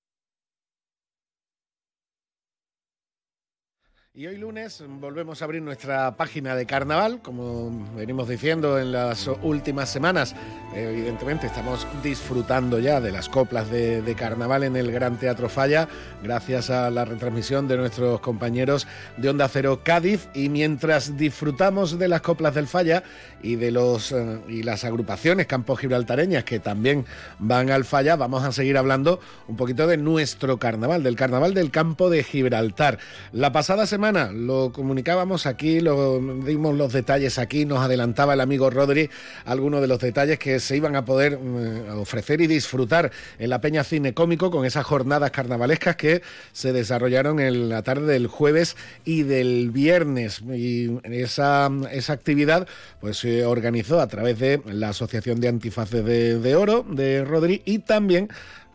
[4.14, 9.26] Y hoy lunes volvemos a abrir nuestra página de carnaval, como venimos diciendo en las
[9.40, 10.34] últimas semanas.
[10.74, 15.88] Evidentemente estamos disfrutando ya de las coplas de, carnaval en el Gran Teatro Falla,
[16.22, 18.86] gracias a la retransmisión de nuestros compañeros
[19.16, 20.28] de Onda Cero Cádiz.
[20.34, 23.04] Y mientras disfrutamos de las coplas del Falla
[23.42, 27.06] y de los eh, y las agrupaciones campo gibraltareñas que también
[27.38, 31.70] van al Falla, vamos a seguir hablando un poquito de nuestro carnaval, del carnaval del
[31.70, 32.98] campo de Gibraltar.
[33.32, 38.68] La pasada semana lo comunicábamos aquí, lo dimos los detalles aquí, nos adelantaba el amigo
[38.68, 39.08] Rodri
[39.44, 43.60] algunos de los detalles que se iban a poder mm, ofrecer y disfrutar en la
[43.60, 46.22] Peña Cine Cómico con esas jornadas carnavalescas que
[46.52, 50.40] se desarrollaron en la tarde del jueves y del viernes.
[50.40, 52.66] Y esa, esa actividad
[53.00, 57.62] pues se organizó a través de la Asociación de Antifaces de, de Oro de Rodri
[57.64, 58.28] y también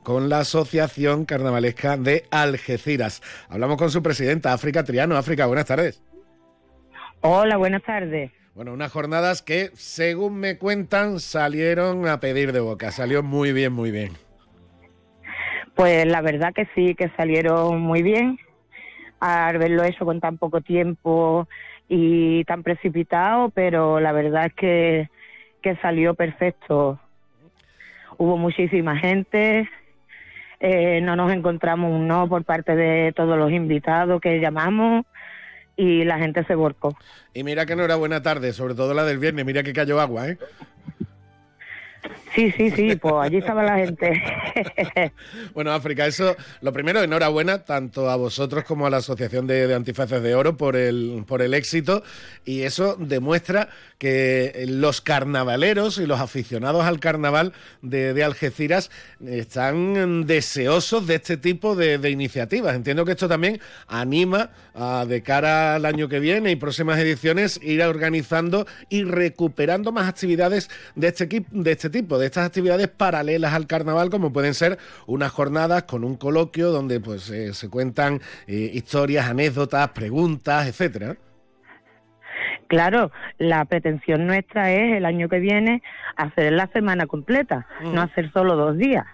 [0.07, 3.21] con la Asociación Carnavalesca de Algeciras.
[3.49, 5.17] Hablamos con su presidenta, África Triano.
[5.17, 6.01] África, buenas tardes.
[7.19, 8.31] Hola, buenas tardes.
[8.55, 12.91] Bueno, unas jornadas que, según me cuentan, salieron a pedir de boca.
[12.91, 14.13] Salió muy bien, muy bien.
[15.75, 18.39] Pues la verdad que sí, que salieron muy bien.
[19.19, 21.49] Al verlo eso con tan poco tiempo
[21.89, 25.09] y tan precipitado, pero la verdad es que,
[25.61, 26.97] que salió perfecto.
[28.17, 29.69] Hubo muchísima gente,
[30.59, 35.05] eh, no nos encontramos un no por parte de todos los invitados que llamamos
[35.75, 36.97] y la gente se volcó.
[37.33, 40.01] Y mira que no era buena tarde, sobre todo la del viernes, mira que cayó
[40.01, 40.37] agua, ¿eh?
[42.37, 44.21] Sí, sí, sí, pues allí estaba la gente.
[45.55, 50.21] bueno, África, eso, lo primero, enhorabuena tanto a vosotros como a la Asociación de, Antifaces
[50.21, 52.03] de Oro por el, por el éxito
[52.45, 58.91] y eso demuestra que los carnavaleros y los aficionados al carnaval de, Algeciras
[59.25, 62.75] están deseosos de este tipo de, iniciativas.
[62.75, 67.59] Entiendo que esto también anima a, de cara al año que viene y próximas ediciones
[67.63, 73.53] ir organizando y recuperando más actividades de este, de este tipo, de estas actividades paralelas
[73.53, 78.21] al carnaval, como pueden ser unas jornadas con un coloquio donde pues eh, se cuentan
[78.47, 81.17] eh, historias, anécdotas, preguntas, etcétera.
[82.67, 85.81] Claro, la pretensión nuestra es el año que viene
[86.15, 89.05] hacer la semana completa, no hacer solo dos días.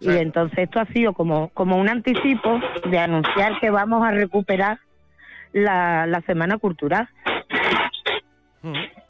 [0.00, 4.80] y entonces esto ha sido como, como un anticipo de anunciar que vamos a recuperar
[5.52, 7.08] la, la semana cultural.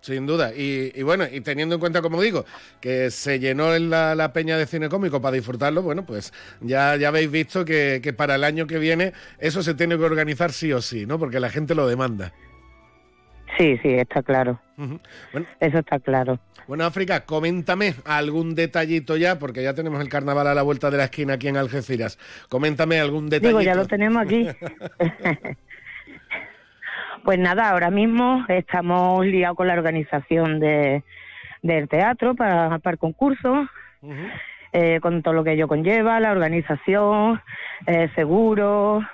[0.01, 0.53] Sin duda.
[0.55, 2.45] Y, bueno, y teniendo en cuenta, como digo,
[2.81, 7.09] que se llenó en la, peña de cine cómico para disfrutarlo, bueno, pues ya, ya
[7.09, 10.83] habéis visto que, para el año que viene eso se tiene que organizar sí o
[10.83, 11.19] sí, ¿no?
[11.19, 12.33] Porque la gente lo demanda.
[13.57, 14.61] Sí, sí, está claro.
[15.61, 16.39] Eso está claro.
[16.67, 20.97] Bueno, África, coméntame algún detallito ya, porque ya tenemos el carnaval a la vuelta de
[20.97, 22.19] la esquina aquí en Algeciras.
[22.49, 23.59] Coméntame algún detallito.
[23.59, 24.49] Digo, ya lo tenemos aquí.
[27.27, 31.03] Pues nada, ahora mismo estamos liados con la organización de,
[31.61, 33.69] del teatro para, para el concurso,
[34.73, 37.43] eh, con todo lo que ello conlleva, la organización,
[37.89, 39.05] eh, seguros,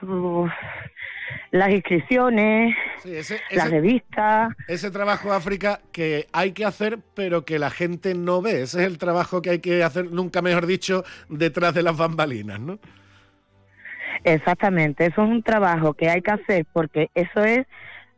[1.52, 2.76] las inscripciones,
[3.50, 4.52] las revistas.
[4.68, 8.60] Ese trabajo África que hay que hacer, pero que la gente no ve.
[8.60, 12.60] Ese es el trabajo que hay que hacer, nunca mejor dicho, detrás de las bambalinas,
[12.60, 12.78] ¿no?
[14.24, 17.66] Exactamente, eso es un trabajo que hay que hacer porque eso es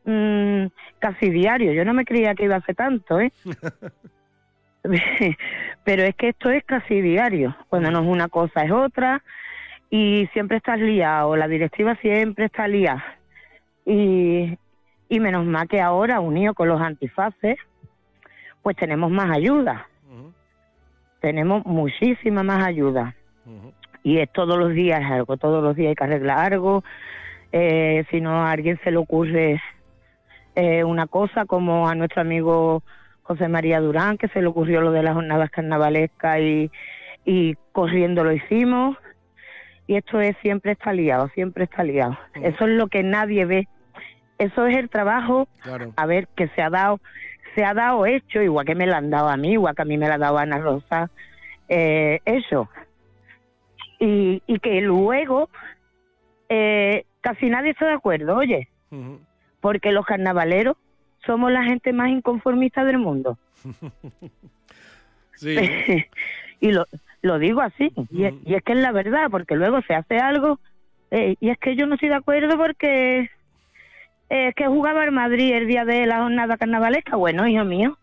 [0.05, 0.67] Mm,
[0.99, 1.73] casi diario.
[1.73, 3.33] Yo no me creía que iba a hacer tanto, ¿eh?
[5.85, 7.57] Pero es que esto es casi diario.
[7.69, 9.23] Cuando no es una cosa es otra
[9.91, 11.37] y siempre estás liado.
[11.37, 13.05] La directiva siempre está liada.
[13.87, 14.59] Y,
[15.09, 17.57] y menos mal que ahora, unido con los antifaces,
[18.63, 19.89] pues tenemos más ayuda.
[21.21, 23.15] Tenemos muchísima más ayuda.
[24.03, 26.85] Y es todos los días algo, todos los días hay que arreglar algo.
[27.53, 29.63] Eh, si no a alguien se le ocurre
[30.55, 32.83] eh, una cosa como a nuestro amigo
[33.23, 36.71] José María Durán, que se le ocurrió lo de las jornadas carnavalescas y,
[37.25, 38.97] y corriendo lo hicimos.
[39.87, 42.17] Y esto es siempre está liado, siempre está liado.
[42.35, 43.69] Eso es lo que nadie ve.
[44.39, 45.49] Eso es el trabajo,
[45.97, 47.01] a ver, que se ha dado,
[47.55, 49.85] se ha dado hecho, igual que me lo han dado a mí, igual que a
[49.85, 51.11] mí me lo ha dado Ana Rosa,
[51.69, 52.69] eh, eso.
[54.01, 55.49] Y, y que luego
[56.49, 58.69] eh, casi nadie está de acuerdo, oye
[59.65, 60.77] porque los carnavaleros
[61.25, 63.39] somos la gente más inconformista del mundo.
[65.37, 65.57] sí.
[66.61, 66.85] y lo,
[67.23, 70.19] lo digo así, y, es, y, es, que es la verdad, porque luego se hace
[70.19, 70.61] algo,
[71.11, 75.13] eh, y es que yo no estoy de acuerdo porque eh, es que jugaba el
[75.13, 77.17] Madrid el día de la jornada carnavalesca.
[77.17, 77.97] Bueno, hijo mío,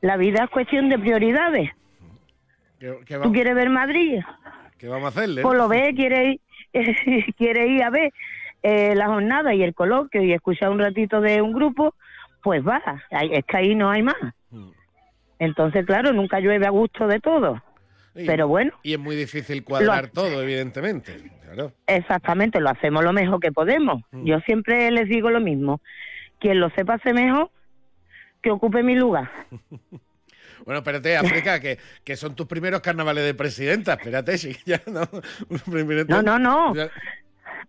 [0.00, 1.70] la vida es cuestión de prioridades.
[2.80, 4.22] ¿Qué, qué ¿Tú quieres ver Madrid?
[4.76, 5.42] ¿Qué vamos a hacerle?
[5.42, 8.12] Pues lo ve, quiere ir, quiere ir a ver
[8.68, 11.94] eh, la jornada y el coloquio y escuchar un ratito de un grupo,
[12.42, 14.16] pues va, es que ahí no hay más.
[15.38, 17.62] Entonces, claro, nunca llueve a gusto de todo.
[18.16, 18.72] Y, pero bueno.
[18.82, 21.30] Y es muy difícil cuadrar lo, todo, evidentemente.
[21.44, 21.74] Claro.
[21.86, 24.02] Exactamente, lo hacemos lo mejor que podemos.
[24.10, 24.24] Mm.
[24.24, 25.80] Yo siempre les digo lo mismo.
[26.40, 27.50] Quien lo sepa hacer mejor,
[28.42, 29.30] que ocupe mi lugar.
[30.64, 33.92] Bueno, espérate, África, que, que son tus primeros carnavales de presidenta.
[33.92, 35.08] Espérate, si ya no.
[36.08, 36.74] No, no, no.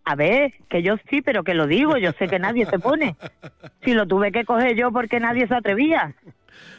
[0.04, 3.16] A ver, que yo sí, pero que lo digo, yo sé que nadie se pone.
[3.84, 6.16] Si lo tuve que coger yo porque nadie se atrevía.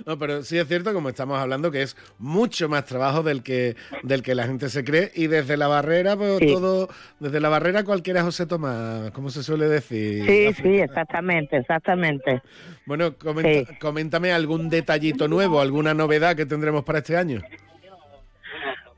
[0.06, 3.76] No, pero sí es cierto, como estamos hablando, que es mucho más trabajo del que,
[4.02, 5.10] del que la gente se cree.
[5.14, 6.46] Y desde la barrera, pues sí.
[6.46, 6.88] todo,
[7.20, 10.24] desde la barrera cualquiera se toma, como se suele decir.
[10.26, 12.42] Sí, sí, exactamente, exactamente.
[12.86, 13.78] Bueno, comenta, sí.
[13.78, 17.42] coméntame algún detallito nuevo, alguna novedad que tendremos para este año.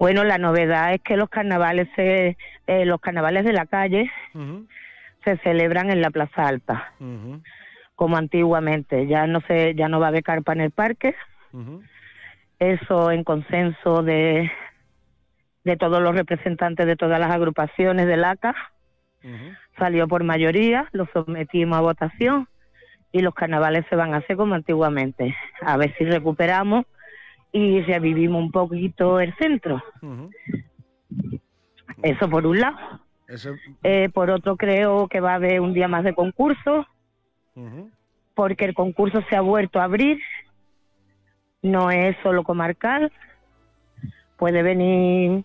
[0.00, 2.36] Bueno, la novedad es que los carnavales, se,
[2.66, 4.68] eh, los carnavales de la calle uh -huh.
[5.24, 6.92] se celebran en la Plaza Alta.
[6.98, 7.42] Uh -huh
[8.00, 9.06] como antiguamente.
[9.06, 11.14] Ya no se, ya no va a haber carpa en el parque.
[11.52, 11.88] Uh -huh.
[12.58, 14.50] Eso en consenso de,
[15.64, 18.54] de todos los representantes de todas las agrupaciones del ACA.
[19.76, 22.48] Salió por mayoría, lo sometimos a votación
[23.12, 25.36] y los carnavales se van a hacer como antiguamente.
[25.60, 26.86] A ver si recuperamos
[27.52, 29.82] y revivimos un poquito el centro.
[30.02, 30.30] Uh -huh.
[32.02, 32.78] Eso por un lado.
[33.28, 33.50] Eso...
[33.82, 36.86] Eh, por otro creo que va a haber un día más de concurso
[37.56, 37.90] Uh -huh.
[38.34, 40.18] porque el concurso se ha vuelto a abrir,
[41.62, 43.10] no es solo comarcal,
[44.36, 45.44] puede venir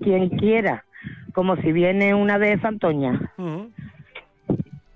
[0.00, 0.84] quien quiera,
[1.34, 3.32] como si viene una de Santoña.
[3.36, 3.72] Uh -huh.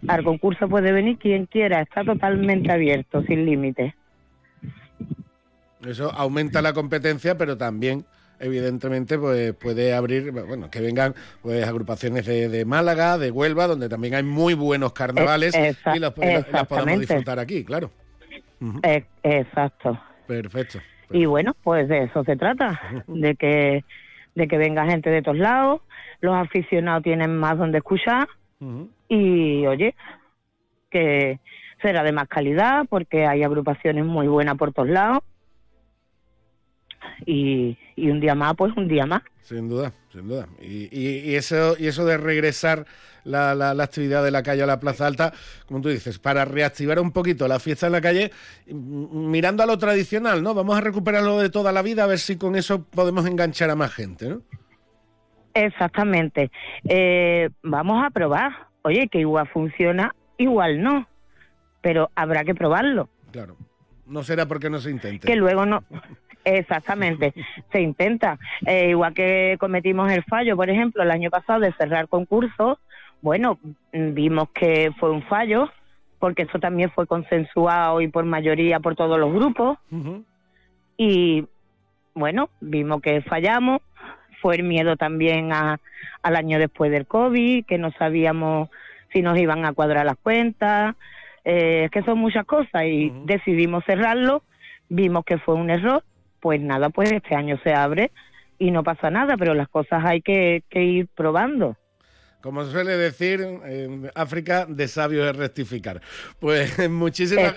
[0.07, 3.95] Al concurso puede venir quien quiera, está totalmente abierto, sin límite.
[5.87, 8.05] Eso aumenta la competencia, pero también
[8.41, 13.89] evidentemente pues puede abrir bueno que vengan pues agrupaciones de, de Málaga de Huelva donde
[13.89, 16.12] también hay muy buenos carnavales Esa, y los,
[16.53, 17.91] las podamos disfrutar aquí claro.
[18.61, 19.05] Uh -huh.
[19.22, 19.99] exacto.
[20.26, 20.80] Perfecto, perfecto,
[21.11, 23.85] y bueno pues de eso se trata de que
[24.35, 25.82] de que venga gente de todos lados
[26.20, 28.26] los aficionados tienen más donde escuchar
[28.61, 28.89] uh -huh.
[29.09, 29.95] y oye
[30.91, 31.39] que
[31.82, 35.20] será de más calidad porque hay agrupaciones muy buenas por todos lados
[37.27, 39.23] y, y, un día más, pues un día más.
[39.43, 40.49] Sin duda, sin duda.
[40.61, 42.87] Y, y, y eso, y eso de regresar
[43.25, 45.33] la, la, la, actividad de la calle a la Plaza Alta,
[45.67, 48.31] como tú dices, para reactivar un poquito la fiesta en la calle,
[48.67, 50.55] mirando a lo tradicional, ¿no?
[50.55, 53.77] Vamos a recuperarlo de toda la vida, a ver si con eso podemos enganchar a
[53.77, 54.43] más gente, ¿no?
[55.55, 56.51] Exactamente.
[56.89, 58.69] Eh, vamos a probar.
[58.83, 61.09] Oye, que igual funciona, igual no.
[61.81, 63.09] Pero habrá que probarlo.
[63.31, 63.57] Claro.
[64.07, 65.27] No será porque no se intente.
[65.27, 65.85] Que luego no.
[66.45, 67.33] Exactamente,
[67.73, 68.39] se intenta.
[68.67, 72.79] Eh, igual que cometimos el fallo, por ejemplo, el año pasado de cerrar concursos,
[73.23, 73.59] bueno,
[73.93, 75.71] vimos que fue un fallo,
[76.19, 79.79] porque eso también fue consensuado y por mayoría por todos los grupos.
[79.91, 80.25] Uh -huh.
[80.99, 81.47] Y
[82.15, 83.81] bueno, vimos que fallamos,
[84.43, 85.81] fue el miedo también a,
[86.23, 88.69] al año después del COVID, que no sabíamos
[89.13, 90.95] si nos iban a cuadrar las cuentas,
[91.45, 93.25] eh, es que son muchas cosas y uh -huh.
[93.25, 94.43] decidimos cerrarlo,
[94.89, 96.05] vimos que fue un error
[96.45, 98.11] pues nada, pues este año se abre
[98.59, 101.79] y no pasa nada, pero las cosas hay que, que ir probando.
[102.45, 106.03] Como suele decir en África, de sabio es rectificar.
[106.39, 107.55] Pues muchísimas,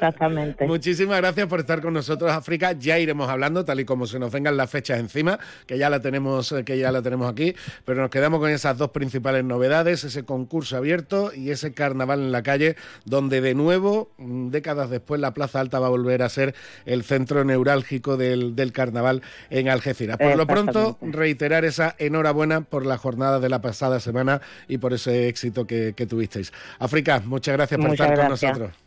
[0.61, 2.71] muchísimas gracias por estar con nosotros, África.
[2.71, 5.99] Ya iremos hablando, tal y como se nos vengan las fechas encima, que ya la
[5.99, 10.23] tenemos, que ya la tenemos aquí, pero nos quedamos con esas dos principales novedades, ese
[10.23, 15.59] concurso abierto y ese carnaval en la calle, donde de nuevo, décadas después, la Plaza
[15.59, 20.15] Alta va a volver a ser el centro neurálgico del, del carnaval en Algeciras.
[20.15, 24.93] Por lo pronto, reiterar esa enhorabuena por la jornada de la pasada semana y por
[24.93, 26.51] ese éxito que, que tuvisteis.
[26.79, 28.51] África, muchas gracias por muchas estar gracias.
[28.51, 28.83] con nosotros.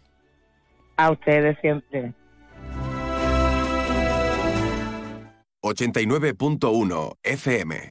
[0.97, 2.13] A ustedes siempre.
[5.63, 7.91] 89.1 FM.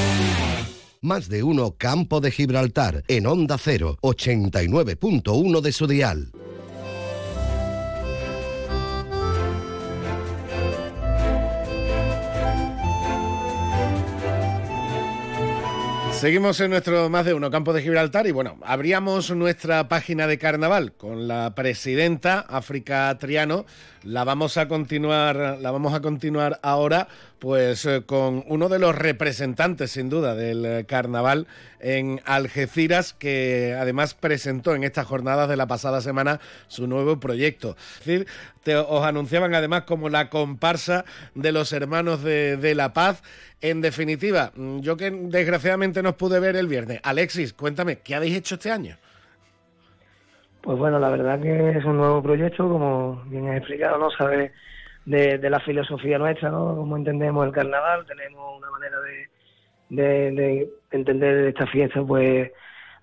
[1.03, 6.31] Más de uno Campo de Gibraltar en Onda 0, 89.1 de su dial.
[16.21, 20.37] Seguimos en nuestro más de uno campo de Gibraltar y bueno, abríamos nuestra página de
[20.37, 23.65] carnaval con la presidenta África Triano.
[24.03, 28.95] La vamos a continuar, la vamos a continuar ahora pues eh, con uno de los
[28.95, 31.45] representantes sin duda del eh, carnaval
[31.79, 37.77] en Algeciras que además presentó en estas jornadas de la pasada semana su nuevo proyecto.
[37.99, 38.27] Es decir,
[38.87, 43.21] os anunciaban además como la comparsa de los hermanos de, de La Paz.
[43.61, 47.01] En definitiva, mm, yo que desgraciadamente no pude ver el viernes.
[47.03, 48.97] Alexis, cuéntame, ¿qué habéis hecho este año?
[50.61, 54.11] Pues bueno, la verdad que es un nuevo proyecto, como bien has explicado, ¿no?
[54.11, 54.51] Sabes
[55.05, 56.75] de, la filosofía nuestra, ¿no?
[56.75, 58.97] Cómo entendemos el carnaval, tenemos una manera
[59.89, 62.51] de, de, entender esta fiesta, pues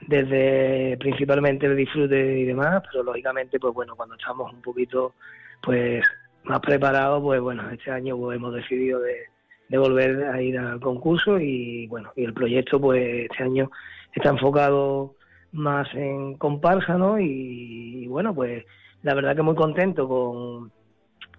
[0.07, 5.15] desde principalmente el disfrute y demás, pero lógicamente, pues bueno, cuando estamos un poquito,
[5.61, 6.05] pues
[6.45, 9.17] más preparados, pues bueno, este año pues, hemos decidido de,
[9.69, 13.69] de volver a ir al concurso y bueno, y el proyecto, pues este año
[14.15, 15.18] está enfocado
[15.53, 17.19] más en comparsa, ¿no?
[17.19, 18.65] Y, bueno, pues
[19.03, 20.73] la verdad que muy contento con,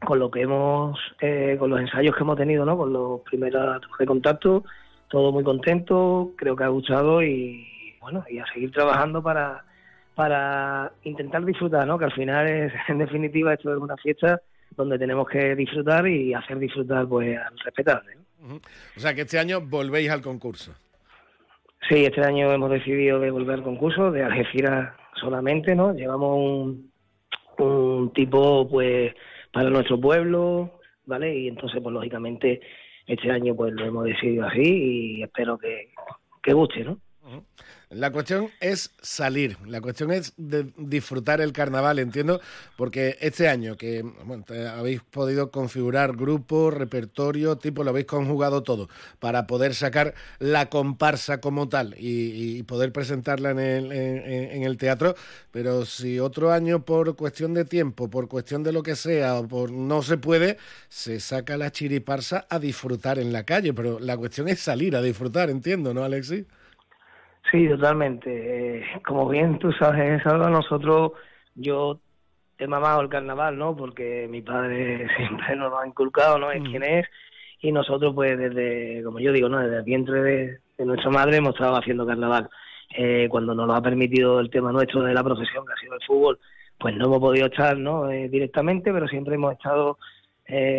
[0.06, 2.78] con lo que hemos, eh, con los ensayos que hemos tenido, ¿no?
[2.78, 4.64] Con los primeros de contacto,
[5.10, 7.66] todo muy contento, creo que ha gustado y
[8.00, 9.64] bueno, y a seguir trabajando para,
[10.16, 11.98] para intentar disfrutar, ¿no?
[11.98, 14.42] Que al final es, en definitiva, esto es una fiesta
[14.76, 18.18] donde tenemos que disfrutar y hacer disfrutar pues al respetable.
[18.96, 20.74] O sea que este año volvéis al concurso.
[21.88, 25.94] Sí, este año hemos decidido de volver al concurso de Algeciras solamente, ¿no?
[25.94, 26.92] Llevamos un,
[27.58, 29.14] un tipo, pues,
[29.52, 31.38] para nuestro pueblo, ¿vale?
[31.38, 32.62] Y entonces, pues, lógicamente,
[33.08, 35.92] este año, pues, lo hemos decidido así y espero que,
[36.44, 37.00] que guste, ¿no?
[37.92, 42.40] La cuestión es salir, la cuestión es disfrutar el carnaval, entiendo,
[42.78, 44.06] porque este año que
[44.72, 51.42] habéis podido configurar grupo, repertorio, tipo, lo habéis conjugado todo para poder sacar la comparsa
[51.42, 55.16] como tal y, poder presentarla en el, en, el, teatro,
[55.50, 59.48] pero si otro año por cuestión de tiempo, por cuestión de lo que sea, o
[59.48, 60.58] por no se puede,
[60.90, 65.02] se saca la chiriparsa a disfrutar en la calle, pero la cuestión es salir a
[65.02, 66.46] disfrutar, entiendo, ¿no, Alexis?
[67.52, 68.80] Sí, totalmente.
[68.80, 71.14] Eh, como bien tú sabes, Salva, nosotros,
[71.56, 72.00] yo
[72.58, 73.76] he mamado el carnaval, ¿no?
[73.76, 76.52] Porque mi padre siempre nos lo ha inculcado, ¿no?
[76.52, 76.66] Es mm.
[76.66, 77.08] quien es.
[77.62, 79.60] Y nosotros, pues, desde, como yo digo, ¿no?
[79.60, 82.50] Desde el vientre de, nuestra madre hemos estado haciendo carnaval.
[82.96, 85.94] Eh, cuando nos lo ha permitido el tema nuestro de la profesión, que ha sido
[85.96, 86.40] el fútbol,
[86.80, 88.10] pues no hemos podido estar, ¿no?
[88.10, 89.98] Eh, directamente, pero siempre hemos estado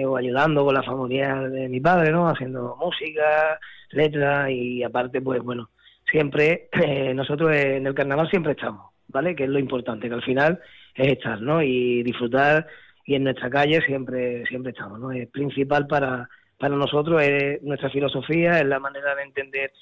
[0.04, 2.28] o ayudando con la familia de mi padre, ¿no?
[2.28, 3.56] Haciendo música,
[3.90, 5.70] letras y aparte, pues, bueno,
[6.10, 9.34] siempre, eh, nosotros en el carnaval siempre estamos, ¿vale?
[9.34, 10.60] Que es lo importante, que al final
[10.94, 11.62] es estar, ¿no?
[11.62, 12.66] Y disfrutar
[13.04, 15.10] y en nuestra calle siempre siempre estamos, ¿no?
[15.12, 19.72] Es principal para, para nosotros, es nuestra filosofía, es la manera de entender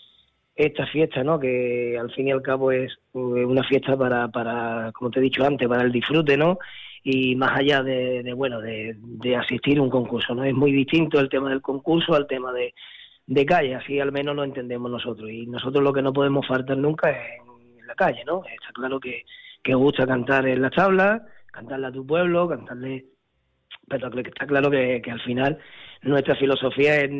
[0.55, 1.39] esta fiesta, ¿no?
[1.39, 5.22] Que al fin y al cabo es eh, una fiesta para, para como te he
[5.22, 6.59] dicho antes, para el disfrute, ¿no?
[7.05, 10.45] Y más allá de, de bueno, de, de asistir a un concurso, ¿no?
[10.45, 12.74] Es muy distinto el tema del concurso al tema de,
[13.29, 15.31] de calle, así al menos lo entendemos nosotros.
[15.31, 17.41] Y nosotros lo que no podemos faltar nunca es
[17.79, 18.43] en la calle, ¿no?
[18.45, 19.24] Está claro que,
[19.62, 21.22] que gusta cantar en las tablas,
[21.53, 23.05] cantarle a tu pueblo, cantarle...
[23.87, 25.59] Pero está claro que, al final
[26.03, 27.11] nuestra filosofía es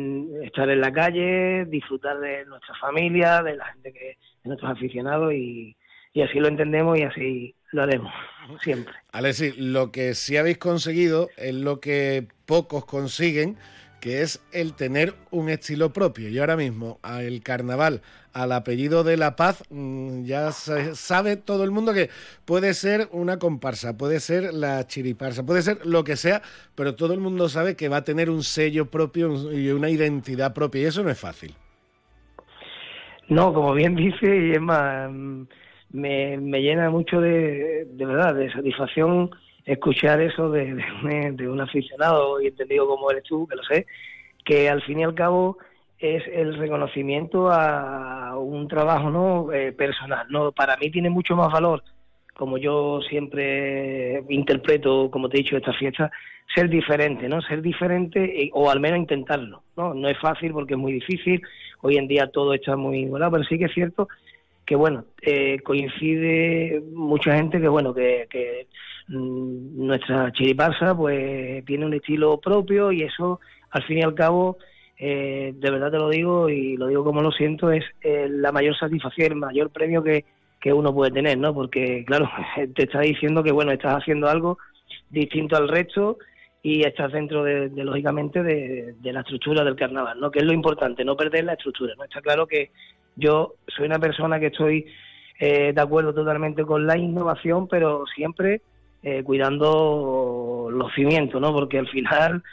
[0.43, 5.33] estar en la calle, disfrutar de nuestra familia, de la gente que, de nuestros aficionados
[5.33, 5.75] y,
[6.13, 8.11] y así lo entendemos y así lo haremos
[8.61, 8.93] siempre.
[9.11, 13.57] Alexis, lo que sí habéis conseguido es lo que pocos consiguen,
[13.99, 16.29] que es el tener un estilo propio.
[16.29, 18.01] Y ahora mismo, el carnaval,
[18.33, 22.09] al apellido de La Paz, mm, ya sabe todo el mundo que
[22.45, 26.41] puede ser una comparsa, puede ser la chiriparsa, puede ser lo que sea,
[26.75, 30.53] pero todo el mundo sabe que va a tener un sello propio y una identidad
[30.53, 31.53] propia, y eso no es fácil.
[33.27, 35.11] No, como bien dice, y es más,
[35.91, 39.29] me, me llena mucho de, de verdad, de satisfacción
[39.65, 40.77] escuchar eso de,
[41.47, 43.85] un, aficionado y entendido como eres tú, que lo sé,
[44.45, 45.57] que al fin y al cabo
[45.99, 51.51] es el reconocimiento a un trabajo no eh, personal no para mí tiene mucho más
[51.51, 51.83] valor
[52.33, 56.09] como yo siempre interpreto como te he dicho esta fiesta
[56.55, 60.79] ser diferente no ser diferente o al menos intentarlo no no es fácil porque es
[60.79, 61.41] muy difícil
[61.81, 64.07] hoy en día todo está muy bueno pero sí que es cierto
[64.65, 68.67] que bueno eh, coincide mucha gente que bueno que, que
[69.09, 73.39] nuestra chiriparsa pues tiene un estilo propio y eso
[73.71, 74.57] al fin y al cabo
[75.01, 78.51] eh, de verdad te lo digo y lo digo como lo siento, es eh, la
[78.51, 80.25] mayor satisfacción, el mayor premio que,
[80.59, 81.53] que uno puede tener, ¿no?
[81.53, 82.29] Porque, claro,
[82.75, 84.57] te está diciendo que, bueno, estás haciendo algo
[85.09, 86.17] distinto al resto
[86.61, 90.29] y estás dentro, de, lógicamente, de, la estructura del carnaval, ¿no?
[90.29, 92.03] Que es lo importante, no perder la estructura, ¿no?
[92.03, 92.71] Está claro que
[93.15, 94.85] yo soy una persona que estoy
[95.39, 98.61] eh, de acuerdo totalmente con la innovación, pero siempre
[99.23, 101.53] cuidando los cimientos, ¿no?
[101.53, 102.43] Porque al final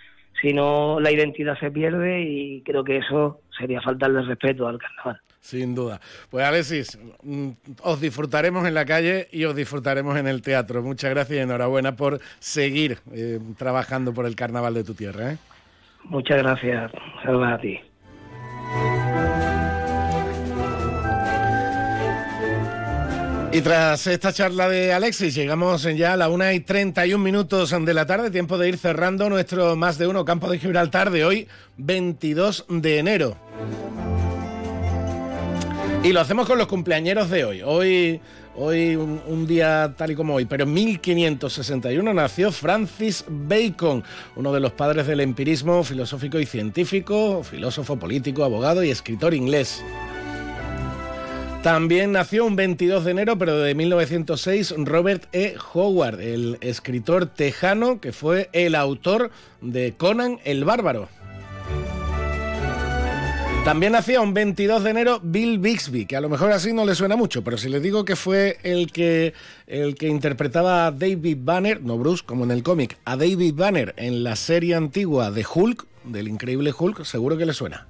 [0.40, 5.20] si no la identidad se pierde y creo que eso sería faltarle respeto al carnaval.
[5.40, 6.01] Sin duda.
[6.28, 7.51] Pues Alexis, mm,
[7.82, 10.82] os disfrutaremos en la calle y os disfrutaremos en el teatro.
[10.82, 15.32] Muchas gracias y enhorabuena por seguir eh, trabajando por el carnaval de tu tierra.
[15.32, 15.39] ¿eh?
[16.05, 16.90] Muchas gracias.
[17.23, 17.81] Saludos a ti.
[23.52, 27.94] Y tras esta charla de Alexis, llegamos ya a la 1 y 31 minutos de
[27.94, 31.48] la tarde, tiempo de ir cerrando nuestro más de uno campo de Gibraltar de hoy,
[31.78, 33.36] 22 de enero.
[36.02, 37.62] Y lo hacemos con los cumpleañeros de hoy.
[37.62, 38.20] Hoy,
[38.56, 44.05] hoy un, día tal y como hoy, pero en 1561 nació Francis Bacon,
[44.35, 49.82] uno de los padres del empirismo filosófico y científico, filósofo político, abogado y escritor inglés.
[51.67, 55.57] También nació un 22 de enero, pero de 1906, Robert E.
[55.75, 61.09] Howard, el escritor tejano que fue el autor de Conan el Bárbaro.
[63.65, 66.95] También nacía un 22 de enero Bill Bixby, que a lo mejor así no le
[66.95, 69.35] suena mucho, pero si le digo que fue el que,
[69.67, 73.93] el que interpretaba a David Banner, no Bruce, como en el cómic, a David Banner
[73.97, 77.89] en la serie antigua de Hulk, del increíble Hulk, seguro que le suena.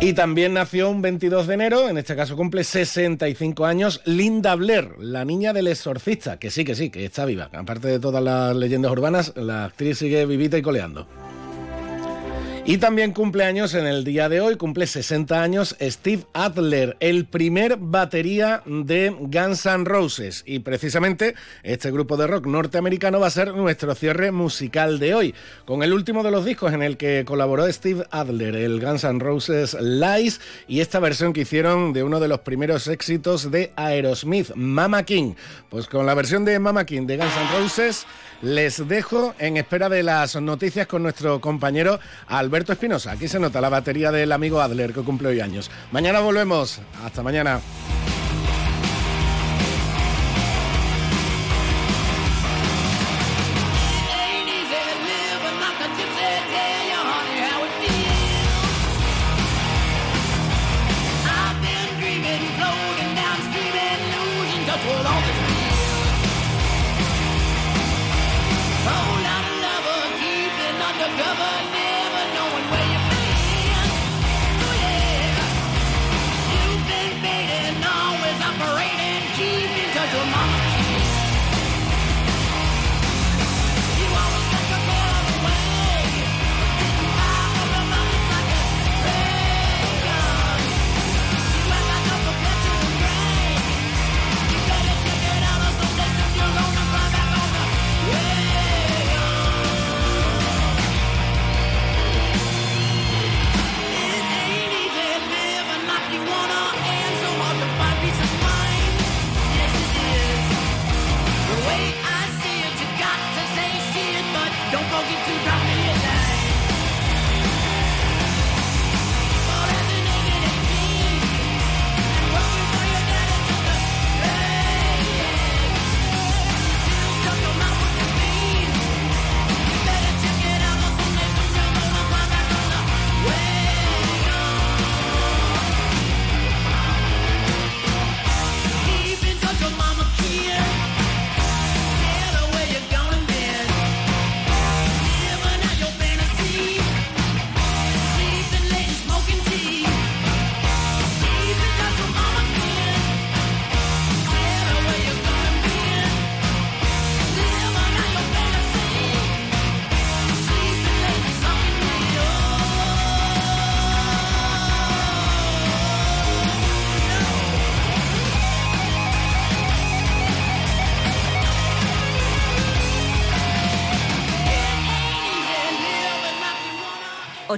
[0.00, 4.92] Y también nació un 22 de enero, en este caso cumple 65 años, Linda Blair,
[5.00, 7.50] la niña del exorcista, que sí, que sí, que está viva.
[7.52, 11.08] Aparte de todas las leyendas urbanas, la actriz sigue vivita y coleando.
[12.68, 17.24] Y también cumple años en el día de hoy, cumple 60 años Steve Adler, el
[17.24, 20.42] primer batería de Guns N' Roses.
[20.44, 25.34] Y precisamente este grupo de rock norteamericano va a ser nuestro cierre musical de hoy,
[25.64, 29.18] con el último de los discos en el que colaboró Steve Adler, el Guns N'
[29.18, 34.54] Roses Lies, y esta versión que hicieron de uno de los primeros éxitos de Aerosmith,
[34.54, 35.32] Mama King.
[35.70, 38.06] Pues con la versión de Mama King de Guns N' Roses
[38.42, 43.12] les dejo en espera de las noticias con nuestro compañero Alberto Espinosa.
[43.12, 45.70] Aquí se nota la batería del amigo Adler que cumple hoy años.
[45.92, 46.80] Mañana volvemos.
[47.04, 47.60] Hasta mañana.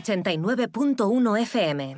[0.02, 1.96] 89.1 FM.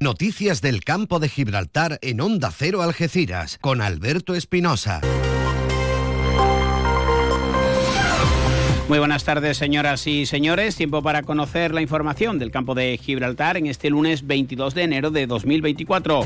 [0.00, 5.00] Noticias del campo de Gibraltar en Onda Cero Algeciras con Alberto Espinosa.
[8.88, 10.74] Muy buenas tardes, señoras y señores.
[10.74, 15.12] Tiempo para conocer la información del campo de Gibraltar en este lunes 22 de enero
[15.12, 16.22] de 2024.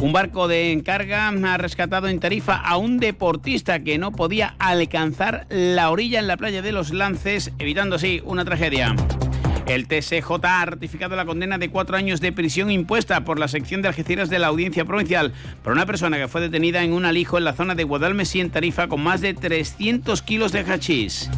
[0.00, 5.46] Un barco de encarga ha rescatado en Tarifa a un deportista que no podía alcanzar
[5.48, 8.94] la orilla en la playa de los Lances, evitando así una tragedia.
[9.66, 13.80] El TSJ ha ratificado la condena de cuatro años de prisión impuesta por la sección
[13.80, 17.38] de Algeciras de la Audiencia Provincial por una persona que fue detenida en un alijo
[17.38, 21.30] en la zona de Guadalmesí en Tarifa con más de 300 kilos de hachís.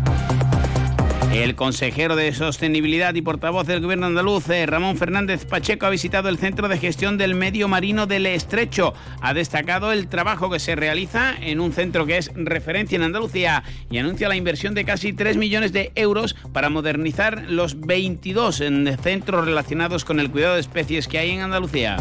[1.42, 6.30] El consejero de Sostenibilidad y portavoz del Gobierno andaluz, eh, Ramón Fernández Pacheco, ha visitado
[6.30, 8.94] el Centro de Gestión del Medio Marino del Estrecho.
[9.20, 13.64] Ha destacado el trabajo que se realiza en un centro que es referencia en Andalucía
[13.90, 18.62] y anuncia la inversión de casi 3 millones de euros para modernizar los 22
[19.02, 21.98] centros relacionados con el cuidado de especies que hay en Andalucía.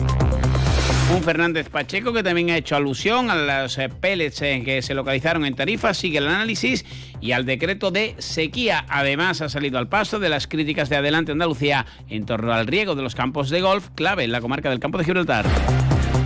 [1.14, 4.96] Un Fernández Pacheco que también ha hecho alusión a los eh, pellets eh, que se
[4.96, 6.84] localizaron en Tarifa, sigue el análisis
[7.22, 8.86] y al decreto de sequía.
[8.90, 12.96] Además ha salido al paso de las críticas de Adelante Andalucía en torno al riego
[12.96, 15.46] de los campos de golf, clave en la comarca del campo de Gibraltar.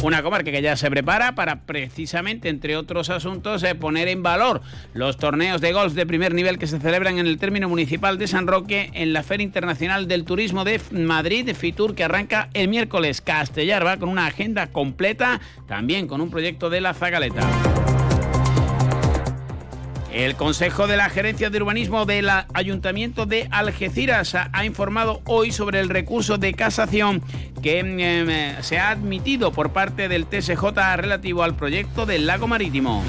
[0.02, 4.62] Una comarca que ya se prepara para precisamente, entre otros asuntos, eh, poner en valor
[4.94, 8.28] los torneos de golf de primer nivel que se celebran en el término municipal de
[8.28, 13.20] San Roque en la Feria Internacional del Turismo de Madrid, Fitur, que arranca el miércoles.
[13.20, 17.46] Castellar va con una agenda completa, también con un proyecto de la Zagaleta.
[20.12, 25.80] El Consejo de la Gerencia de Urbanismo del Ayuntamiento de Algeciras ha informado hoy sobre
[25.80, 27.22] el recurso de casación
[27.62, 30.64] que em, se ha admitido por parte del TSJ
[30.96, 33.04] relativo al proyecto del lago marítimo.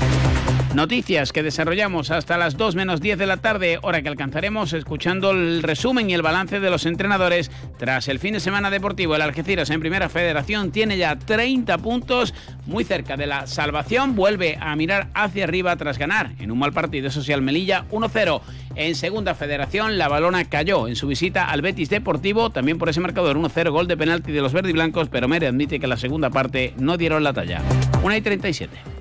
[0.74, 5.32] Noticias que desarrollamos hasta las 2 menos 10 de la tarde, hora que alcanzaremos escuchando
[5.32, 7.50] el resumen y el balance de los entrenadores.
[7.76, 12.34] Tras el fin de semana deportivo, el Algeciras en Primera Federación tiene ya 30 puntos,
[12.66, 14.14] muy cerca de la salvación.
[14.14, 18.40] Vuelve a mirar hacia arriba tras ganar en un mal partido social Melilla 1-0.
[18.76, 23.00] En Segunda Federación, la balona cayó en su visita al Betis Deportivo, también por ese
[23.00, 26.74] marcador 1-0, gol de penalti de los verdiblancos, pero Mere admite que la segunda parte
[26.78, 27.60] no dieron la talla.
[28.04, 29.00] 1 y 37.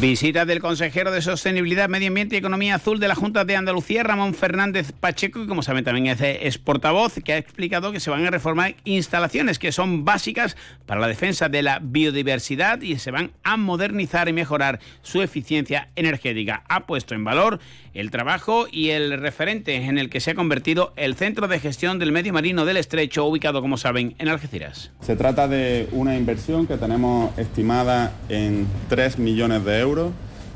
[0.00, 4.02] Visita del consejero de Sostenibilidad, Medio Ambiente y Economía Azul de la Junta de Andalucía,
[4.02, 8.24] Ramón Fernández Pacheco, que como saben también es, portavoz, que ha explicado que se van
[8.24, 10.56] a reformar instalaciones que son básicas
[10.86, 15.90] para la defensa de la biodiversidad y se van a modernizar y mejorar su eficiencia
[15.96, 16.64] energética.
[16.70, 17.60] Ha puesto en valor
[17.92, 21.98] el trabajo y el referente en el que se ha convertido el Centro de Gestión
[21.98, 24.92] del Medio Marino del Estrecho, ubicado, como saben, en Algeciras.
[25.00, 29.89] Se trata de una inversión que tenemos estimada en 3 millones de euros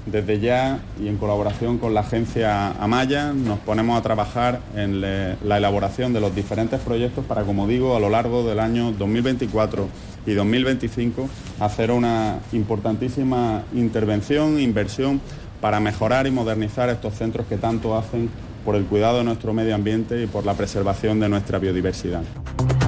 [0.07, 5.57] desde ya y en colaboración con la agencia Amaya nos ponemos a trabajar en la
[5.57, 9.89] elaboración de los diferentes proyectos para, como digo, a lo largo del año 2024
[10.27, 11.29] y 2025
[11.61, 15.21] hacer una importantísima intervención, inversión
[15.61, 18.29] para mejorar y modernizar estos centros que tanto hacen
[18.65, 22.23] por el cuidado de nuestro medio ambiente y por la preservación de nuestra biodiversidad.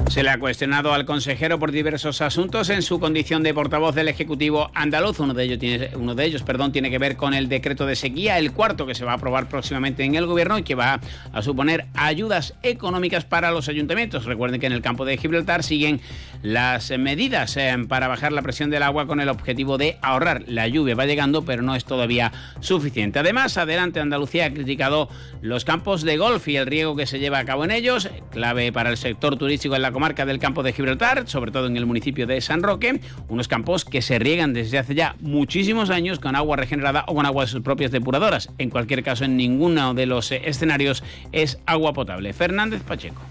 [0.09, 4.07] Se le ha cuestionado al consejero por diversos asuntos en su condición de portavoz del
[4.07, 5.19] Ejecutivo andaluz.
[5.19, 7.95] Uno de ellos tiene, uno de ellos, perdón, tiene que ver con el decreto de
[7.97, 11.01] sequía, el cuarto que se va a aprobar próximamente en el Gobierno y que va
[11.33, 14.23] a suponer ayudas económicas para los ayuntamientos.
[14.23, 15.99] Recuerden que en el campo de Gibraltar siguen
[16.41, 20.45] las medidas eh, para bajar la presión del agua con el objetivo de ahorrar.
[20.47, 22.31] La lluvia va llegando, pero no es todavía
[22.61, 23.19] suficiente.
[23.19, 25.09] Además, adelante Andalucía ha criticado
[25.41, 28.71] los campos de golf y el riego que se lleva a cabo en ellos, clave
[28.71, 31.87] para el sector turístico en la comarca del campo de Gibraltar, sobre todo en el
[31.87, 36.35] municipio de San Roque, unos campos que se riegan desde hace ya muchísimos años con
[36.35, 38.51] agua regenerada o con aguas propias depuradoras.
[38.59, 42.31] En cualquier caso, en ninguno de los eh, escenarios es agua potable.
[42.33, 43.23] Fernández Pacheco.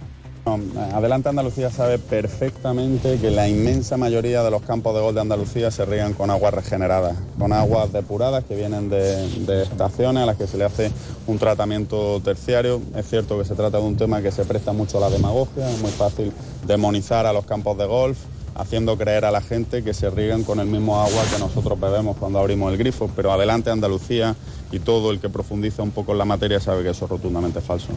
[0.46, 5.72] Adelante Andalucía sabe perfectamente que la inmensa mayoría de los campos de gol de Andalucía
[5.72, 10.46] se riegan con aguas regeneradas, con aguas depuradas que vienen de, estaciones a las que
[10.46, 10.92] se le hace
[11.26, 12.80] un tratamiento terciario.
[12.94, 15.68] Es cierto que se trata de un tema que se presta mucho a la demagogia,
[15.68, 16.32] es muy fácil
[16.64, 18.16] demonizar a los campos de golf
[18.54, 22.16] haciendo creer a la gente que se riegan con el mismo agua que nosotros bebemos
[22.18, 24.36] cuando abrimos el grifo, pero adelante Andalucía
[24.70, 27.60] y todo el que profundiza un poco en la materia sabe que eso es rotundamente
[27.60, 27.88] falso.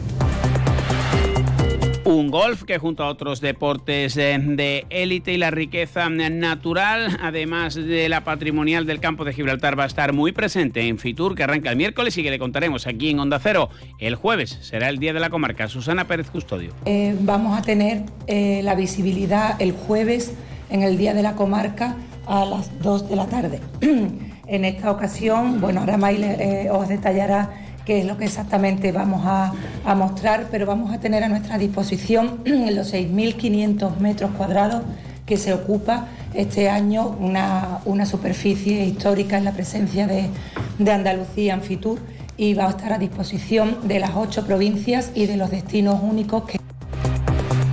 [2.10, 8.08] Un golf que junto a otros deportes de élite y la riqueza natural, además de
[8.08, 11.70] la patrimonial del campo de Gibraltar, va a estar muy presente en Fitur, que arranca
[11.70, 13.68] el miércoles y que le contaremos aquí en Onda Cero.
[14.00, 15.68] El jueves será el día de la comarca.
[15.68, 16.74] Susana Pérez Custodio.
[16.84, 20.34] Eh, vamos a tener eh, la visibilidad el jueves
[20.68, 21.94] en el día de la comarca
[22.26, 23.60] a las 2 de la tarde.
[24.48, 29.22] en esta ocasión, bueno, ahora Maile eh, os detallará qué es lo que exactamente vamos
[29.26, 29.52] a,
[29.96, 34.84] mostrar, pero vamos a tener a nuestra disposición los 6.500 metros cuadrados
[35.26, 40.30] que se ocupa este año una, superficie histórica en la presencia de,
[40.78, 41.98] de Andalucía en
[42.36, 46.44] y va a estar a disposición de las ocho provincias y de los destinos únicos
[46.44, 46.60] que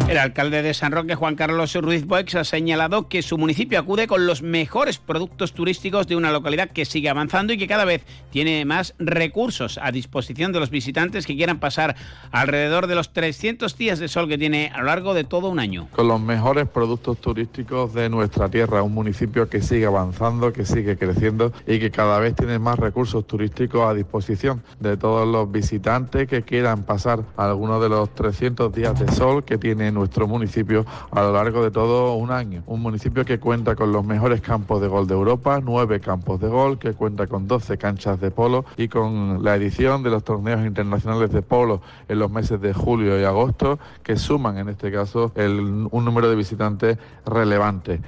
[0.09, 4.07] el alcalde de San Roque, Juan Carlos Ruiz Boex, ha señalado que su municipio acude
[4.07, 8.05] con los mejores productos turísticos de una localidad que sigue avanzando y que cada vez
[8.29, 11.97] tiene más recursos a disposición de los visitantes que quieran pasar
[12.31, 15.59] alrededor de los 300 días de sol que tiene a lo largo de todo un
[15.59, 15.89] año.
[15.91, 20.97] Con los mejores productos turísticos de nuestra tierra, un municipio que sigue avanzando, que sigue
[20.97, 26.29] creciendo y que cada vez tiene más recursos turísticos a disposición de todos los visitantes
[26.29, 31.21] que quieran pasar algunos de los 300 días de sol que tiene nuestro municipio a
[31.21, 32.63] lo largo de todo un año.
[32.67, 36.47] Un municipio que cuenta con los mejores campos de gol de Europa, nueve campos de
[36.47, 40.65] gol, que cuenta con 12 canchas de polo y con la edición de los torneos
[40.65, 45.31] internacionales de polo en los meses de julio y agosto, que suman en este caso
[45.35, 47.99] un número de visitantes relevante.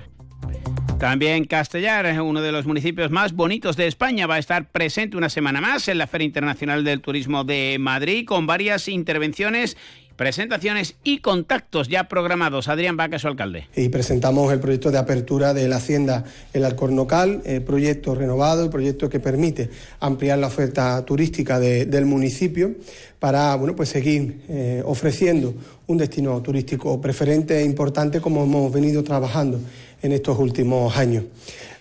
[1.00, 5.30] También Castellar, uno de los municipios más bonitos de España, va a estar presente una
[5.30, 9.78] semana más en la Feria Internacional del Turismo de Madrid con varias intervenciones
[10.20, 12.68] presentaciones y contactos ya programados.
[12.68, 13.70] Adrián Vaca, su alcalde.
[13.74, 18.70] Y presentamos el proyecto de apertura de la Hacienda El Alcornocal, el proyecto renovado, el
[18.70, 19.70] proyecto que permite
[20.02, 22.76] ampliar la oferta turística del municipio
[23.20, 25.54] para bueno, pues seguir eh, ofreciendo
[25.88, 29.62] un destino turístico preferente e importante como hemos venido trabajando
[30.02, 31.26] en estos últimos años.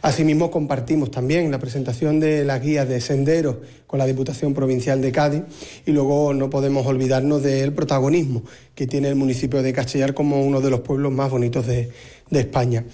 [0.01, 5.11] Asimismo, compartimos también la presentación de las guías de senderos con la Diputación Provincial de
[5.11, 5.43] Cádiz
[5.87, 8.43] y luego no podemos olvidarnos del protagonismo
[8.77, 11.91] que tiene el municipio de Castellar como uno de los pueblos más bonitos de,
[12.31, 12.85] de España.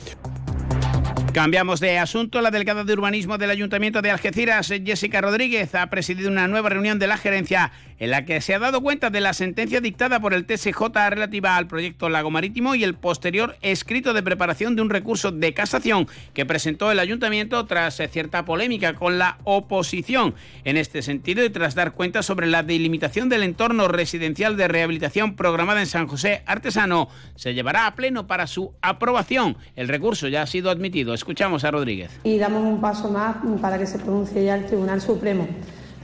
[1.35, 2.41] Cambiamos de asunto.
[2.41, 7.01] La delegada de urbanismo del Ayuntamiento de Algeciras, Jessica Rodríguez, ha presidido una nueva reunión
[7.01, 10.35] de la gerencia en la que se ha dado cuenta de la sentencia dictada por
[10.35, 14.91] el TSJ relativa al proyecto Lago Marítimo y el posterior escrito de preparación de un
[14.91, 20.35] recurso de casación que presentó el ayuntamiento tras cierta polémica con la oposición.
[20.65, 25.37] En este sentido y tras dar cuenta sobre la delimitación del entorno residencial de rehabilitación
[25.37, 29.57] programada en San José Artesano, se llevará a pleno para su aprobación.
[29.77, 31.15] El recurso ya ha sido admitido.
[31.15, 32.11] Escuchamos a Rodríguez.
[32.25, 35.49] Y damos un paso más para que se pronuncie ya el Tribunal Supremo.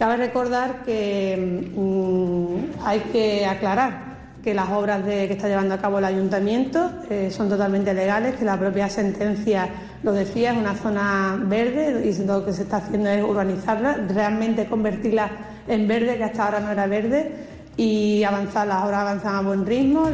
[0.00, 5.78] Cabe recordar que mm, hay que aclarar que las obras de, que está llevando a
[5.78, 9.68] cabo el ayuntamiento eh, son totalmente legales, que la propia sentencia
[10.02, 14.64] lo decía, es una zona verde y lo que se está haciendo es urbanizarla, realmente
[14.64, 15.30] convertirla
[15.68, 17.32] en verde, que hasta ahora no era verde,
[17.80, 20.10] y avanzar, las obras avanzan a buen ritmo.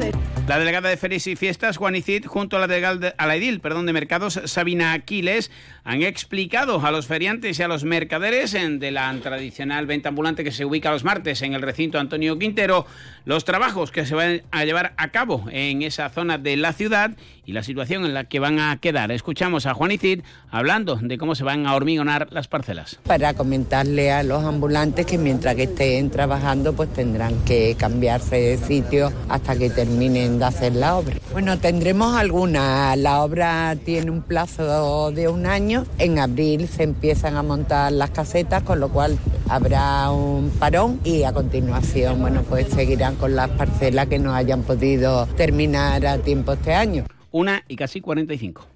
[0.47, 3.59] La delegada de Ferias y Fiestas, Juan Icid, junto a la delegada a la edil,
[3.59, 5.51] perdón, de Mercados, Sabina Aquiles,
[5.83, 10.53] han explicado a los feriantes y a los mercaderes de la tradicional venta ambulante que
[10.53, 12.87] se ubica los martes en el recinto Antonio Quintero
[13.25, 17.11] los trabajos que se van a llevar a cabo en esa zona de la ciudad
[17.47, 19.13] y la situación en la que van a quedar.
[19.13, 22.99] Escuchamos a Juan Icid hablando de cómo se van a hormigonar las parcelas.
[23.05, 28.59] Para comentarle a los ambulantes que mientras que estén trabajando pues tendrán que cambiarse de
[28.59, 31.15] sitio hasta que terminen de hacer la obra.
[31.33, 32.97] Bueno, tendremos alguna.
[32.97, 35.87] La obra tiene un plazo de un año.
[35.99, 39.19] En abril se empiezan a montar las casetas, con lo cual
[39.49, 44.63] habrá un parón y a continuación, bueno, pues seguirán con las parcelas que no hayan
[44.63, 47.05] podido terminar a tiempo este año.
[47.37, 48.76] Una y casi 45.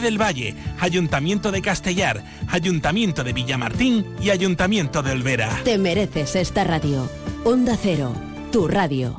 [0.00, 5.60] del Valle, Ayuntamiento de Castellar, Ayuntamiento de Villamartín y Ayuntamiento de Olvera.
[5.64, 7.08] Te mereces esta radio.
[7.44, 8.14] Onda Cero,
[8.50, 9.18] tu radio.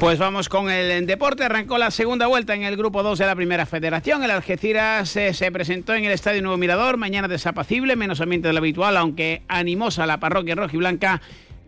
[0.00, 1.44] Pues vamos con el deporte.
[1.44, 4.24] Arrancó la segunda vuelta en el grupo 2 de la primera federación.
[4.24, 6.96] El Algeciras eh, se presentó en el Estadio Nuevo Mirador.
[6.96, 11.20] Mañana desapacible, menos ambiente de lo habitual, aunque animosa la parroquia rojiblanca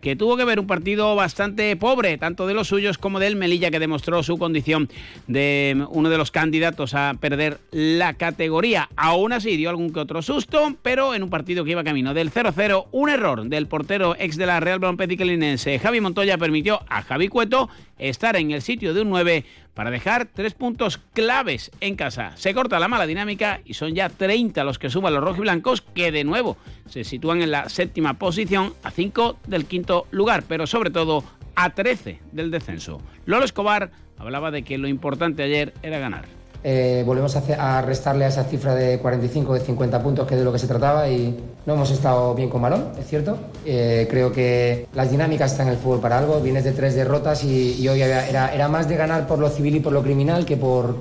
[0.03, 3.71] que tuvo que ver un partido bastante pobre, tanto de los suyos como del Melilla,
[3.71, 4.89] que demostró su condición
[5.27, 8.89] de uno de los candidatos a perder la categoría.
[8.97, 12.31] Aún así dio algún que otro susto, pero en un partido que iba camino del
[12.31, 17.29] 0-0, un error del portero ex de la Real Linense, Javi Montoya, permitió a Javi
[17.29, 22.33] Cueto estar en el sitio de un 9 para dejar tres puntos claves en casa.
[22.35, 26.11] Se corta la mala dinámica y son ya 30 los que suman los rojiblancos que
[26.11, 30.91] de nuevo se sitúan en la séptima posición a 5 del quinto lugar, pero sobre
[30.91, 31.23] todo
[31.55, 33.01] a 13 del descenso.
[33.25, 36.42] Lolo Escobar hablaba de que lo importante ayer era ganar.
[36.65, 40.45] Eh, volvemos a, restarle a esa cifra de 45 de 50 puntos que es de
[40.45, 43.37] lo que se trataba y no hemos estado bien con balón, es cierto.
[43.65, 47.43] Eh, creo que las dinámicas están en el fútbol para algo, vienes de tres derrotas
[47.43, 50.55] y, hoy era, era, más de ganar por lo civil y por lo criminal que
[50.55, 50.95] por,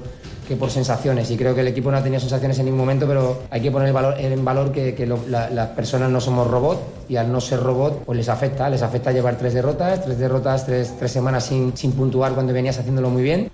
[0.49, 3.07] que por sensaciones y creo que el equipo no ha tenido sensaciones en ningún momento,
[3.07, 7.15] pero hay que poner en valor, en valor que, las personas no somos robots y
[7.15, 10.95] al no ser robot pues les afecta, les afecta llevar tres derrotas, tres derrotas, tres,
[10.99, 13.49] tres semanas sin, sin puntuar cuando venías haciéndolo muy bien.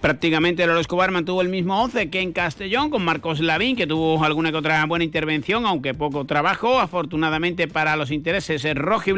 [0.00, 4.22] Prácticamente Lolo Escobar mantuvo el mismo 11 que en Castellón, con Marcos Lavín, que tuvo
[4.22, 9.10] alguna que otra buena intervención, aunque poco trabajo, afortunadamente para los intereses rojo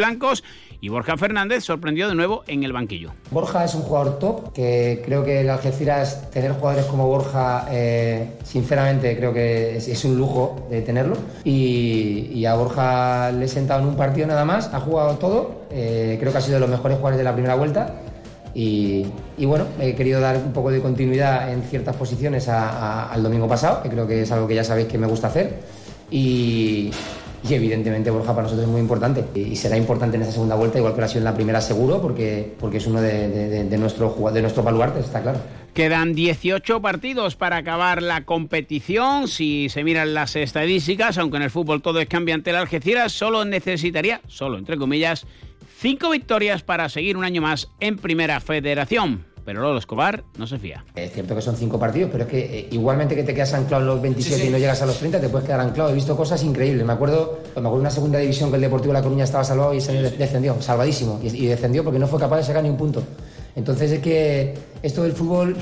[0.81, 3.13] y Borja Fernández sorprendió de nuevo en el banquillo.
[3.31, 8.39] Borja es un jugador top, que creo que el Algeciras, tener jugadores como Borja, eh,
[8.43, 11.17] sinceramente creo que es, un lujo de tenerlo.
[11.45, 16.17] Y, a Borja le he sentado en un partido nada más, ha jugado todo, eh,
[16.19, 17.95] creo que ha sido de los mejores jugadores de la primera vuelta
[18.55, 19.07] y,
[19.39, 23.89] bueno, he querido dar un poco de continuidad en ciertas posiciones al domingo pasado, que
[23.89, 25.61] creo que es algo que ya sabéis que me gusta hacer.
[26.11, 26.91] Y,
[27.49, 30.93] evidentemente Borja para nosotros es muy importante y será importante en esa segunda vuelta, igual
[30.95, 33.79] que lo ha sido en la primera seguro, porque, porque es uno de, de, de
[33.79, 35.39] nuestro, de nuestro baluarte, está claro.
[35.73, 39.29] Quedan 18 partidos para acabar la competición.
[39.29, 43.45] Si se miran las estadísticas, aunque en el fútbol todo es cambiante, el Algeciras solo
[43.45, 45.27] necesitaría, solo entre comillas,
[45.81, 49.25] Cinco victorias para seguir un año más en Primera Federación.
[49.47, 50.85] Pero Lolo Escobar no se fía.
[50.95, 53.85] Es cierto que son cinco partidos, pero es que eh, igualmente que te quedas anclado
[53.85, 55.89] en los 27 y no llegas a los 30, te puedes quedar anclado.
[55.89, 56.85] He visto cosas increíbles.
[56.85, 59.73] Me acuerdo, me acuerdo de una segunda división que el Deportivo La Coruña estaba salvado
[59.73, 61.19] y se descendió, salvadísimo.
[61.23, 63.03] Y, descendió porque no fue capaz de sacar ni un punto.
[63.57, 65.57] Entonces es que esto del fútbol,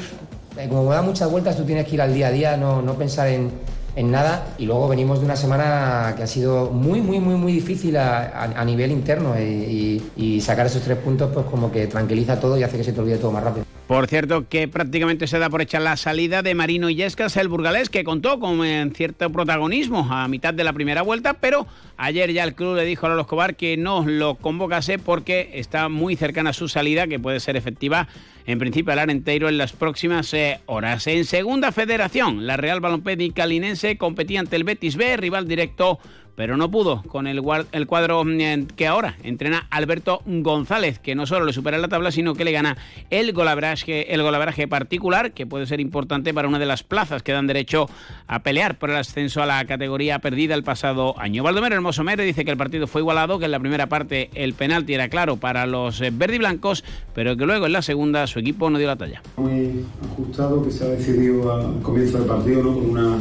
[0.59, 2.95] eh, como da muchas vueltas, tú tienes que ir al día a día, no, no
[2.95, 3.53] pensar en,
[3.99, 7.53] en nada y luego venimos de una semana que ha sido muy, muy, muy, muy
[7.53, 12.63] difícil a, nivel interno y, sacar esos tres puntos pues como que tranquiliza todo y
[12.63, 13.67] hace que se te olvide todo más rápido.
[13.89, 17.91] Por cierto, que prácticamente se da por hecha la salida de Marino Illescas, el burgalés,
[17.91, 18.61] que contó con
[18.95, 21.67] cierto protagonismo a mitad de la primera vuelta, pero
[21.97, 25.89] ayer ya el club le dijo a Lolo Escobar que no lo convocase porque está
[25.89, 28.09] muy cercana su salida, que puede ser efectiva
[28.49, 31.07] en principio al Arenteiro en las próximas eh, horas.
[31.07, 35.99] En segunda federación, la Real Balompédica Linense competía ante el Betis B, rival directo
[36.39, 41.45] pero no pudo con el, cuadro mm, que ahora entrena Alberto González, que no solo
[41.45, 42.77] le supera la tabla, sino que le gana
[43.11, 47.33] el golabraje, el golabraje particular, que puede ser importante para una de las plazas que
[47.33, 47.91] dan derecho
[48.29, 51.43] a pelear por el ascenso a la categoría perdida el pasado año.
[51.43, 54.55] Valdomero Hermoso Mere dice que el partido fue igualado, que en la primera parte el
[54.55, 56.85] penalti era claro para los eh, verde y blancos,
[57.17, 59.23] pero que luego en la segunda su equipo no dio la talla.
[59.39, 62.75] Muy ajustado que se ha decidido al comienzo del partido ¿no?
[62.75, 63.19] con una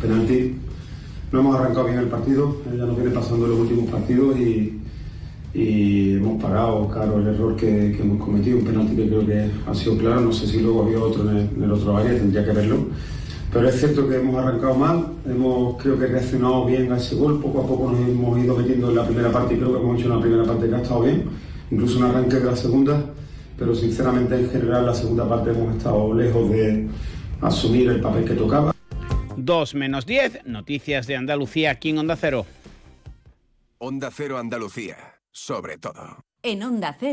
[0.00, 0.56] penalti
[1.32, 4.78] no hemos arrancado bien el partido, ya nos viene pasando los últimos partidos y,
[5.54, 9.98] hemos pagado caro el error que, hemos cometido, un penalti que creo que ha sido
[9.98, 12.52] claro, no sé si luego había otro en el, en el otro área, tendría que
[12.52, 12.86] verlo.
[13.52, 17.38] Pero es cierto que hemos arrancado mal, hemos creo que reaccionado bien a ese gol,
[17.40, 20.00] poco a poco nos hemos ido metiendo en la primera parte y creo que hemos
[20.00, 21.24] hecho una primera parte que ha estado bien,
[21.70, 23.04] incluso un arranque de la segunda,
[23.58, 26.88] pero sinceramente en general la segunda parte hemos estado lejos de
[27.42, 28.71] asumir el papel que tocaba.
[29.44, 32.46] 2 menos 10, noticias de Andalucía aquí en Onda Cero.
[33.78, 36.24] Onda Cero Andalucía, sobre todo.
[36.42, 37.00] En Onda Cero.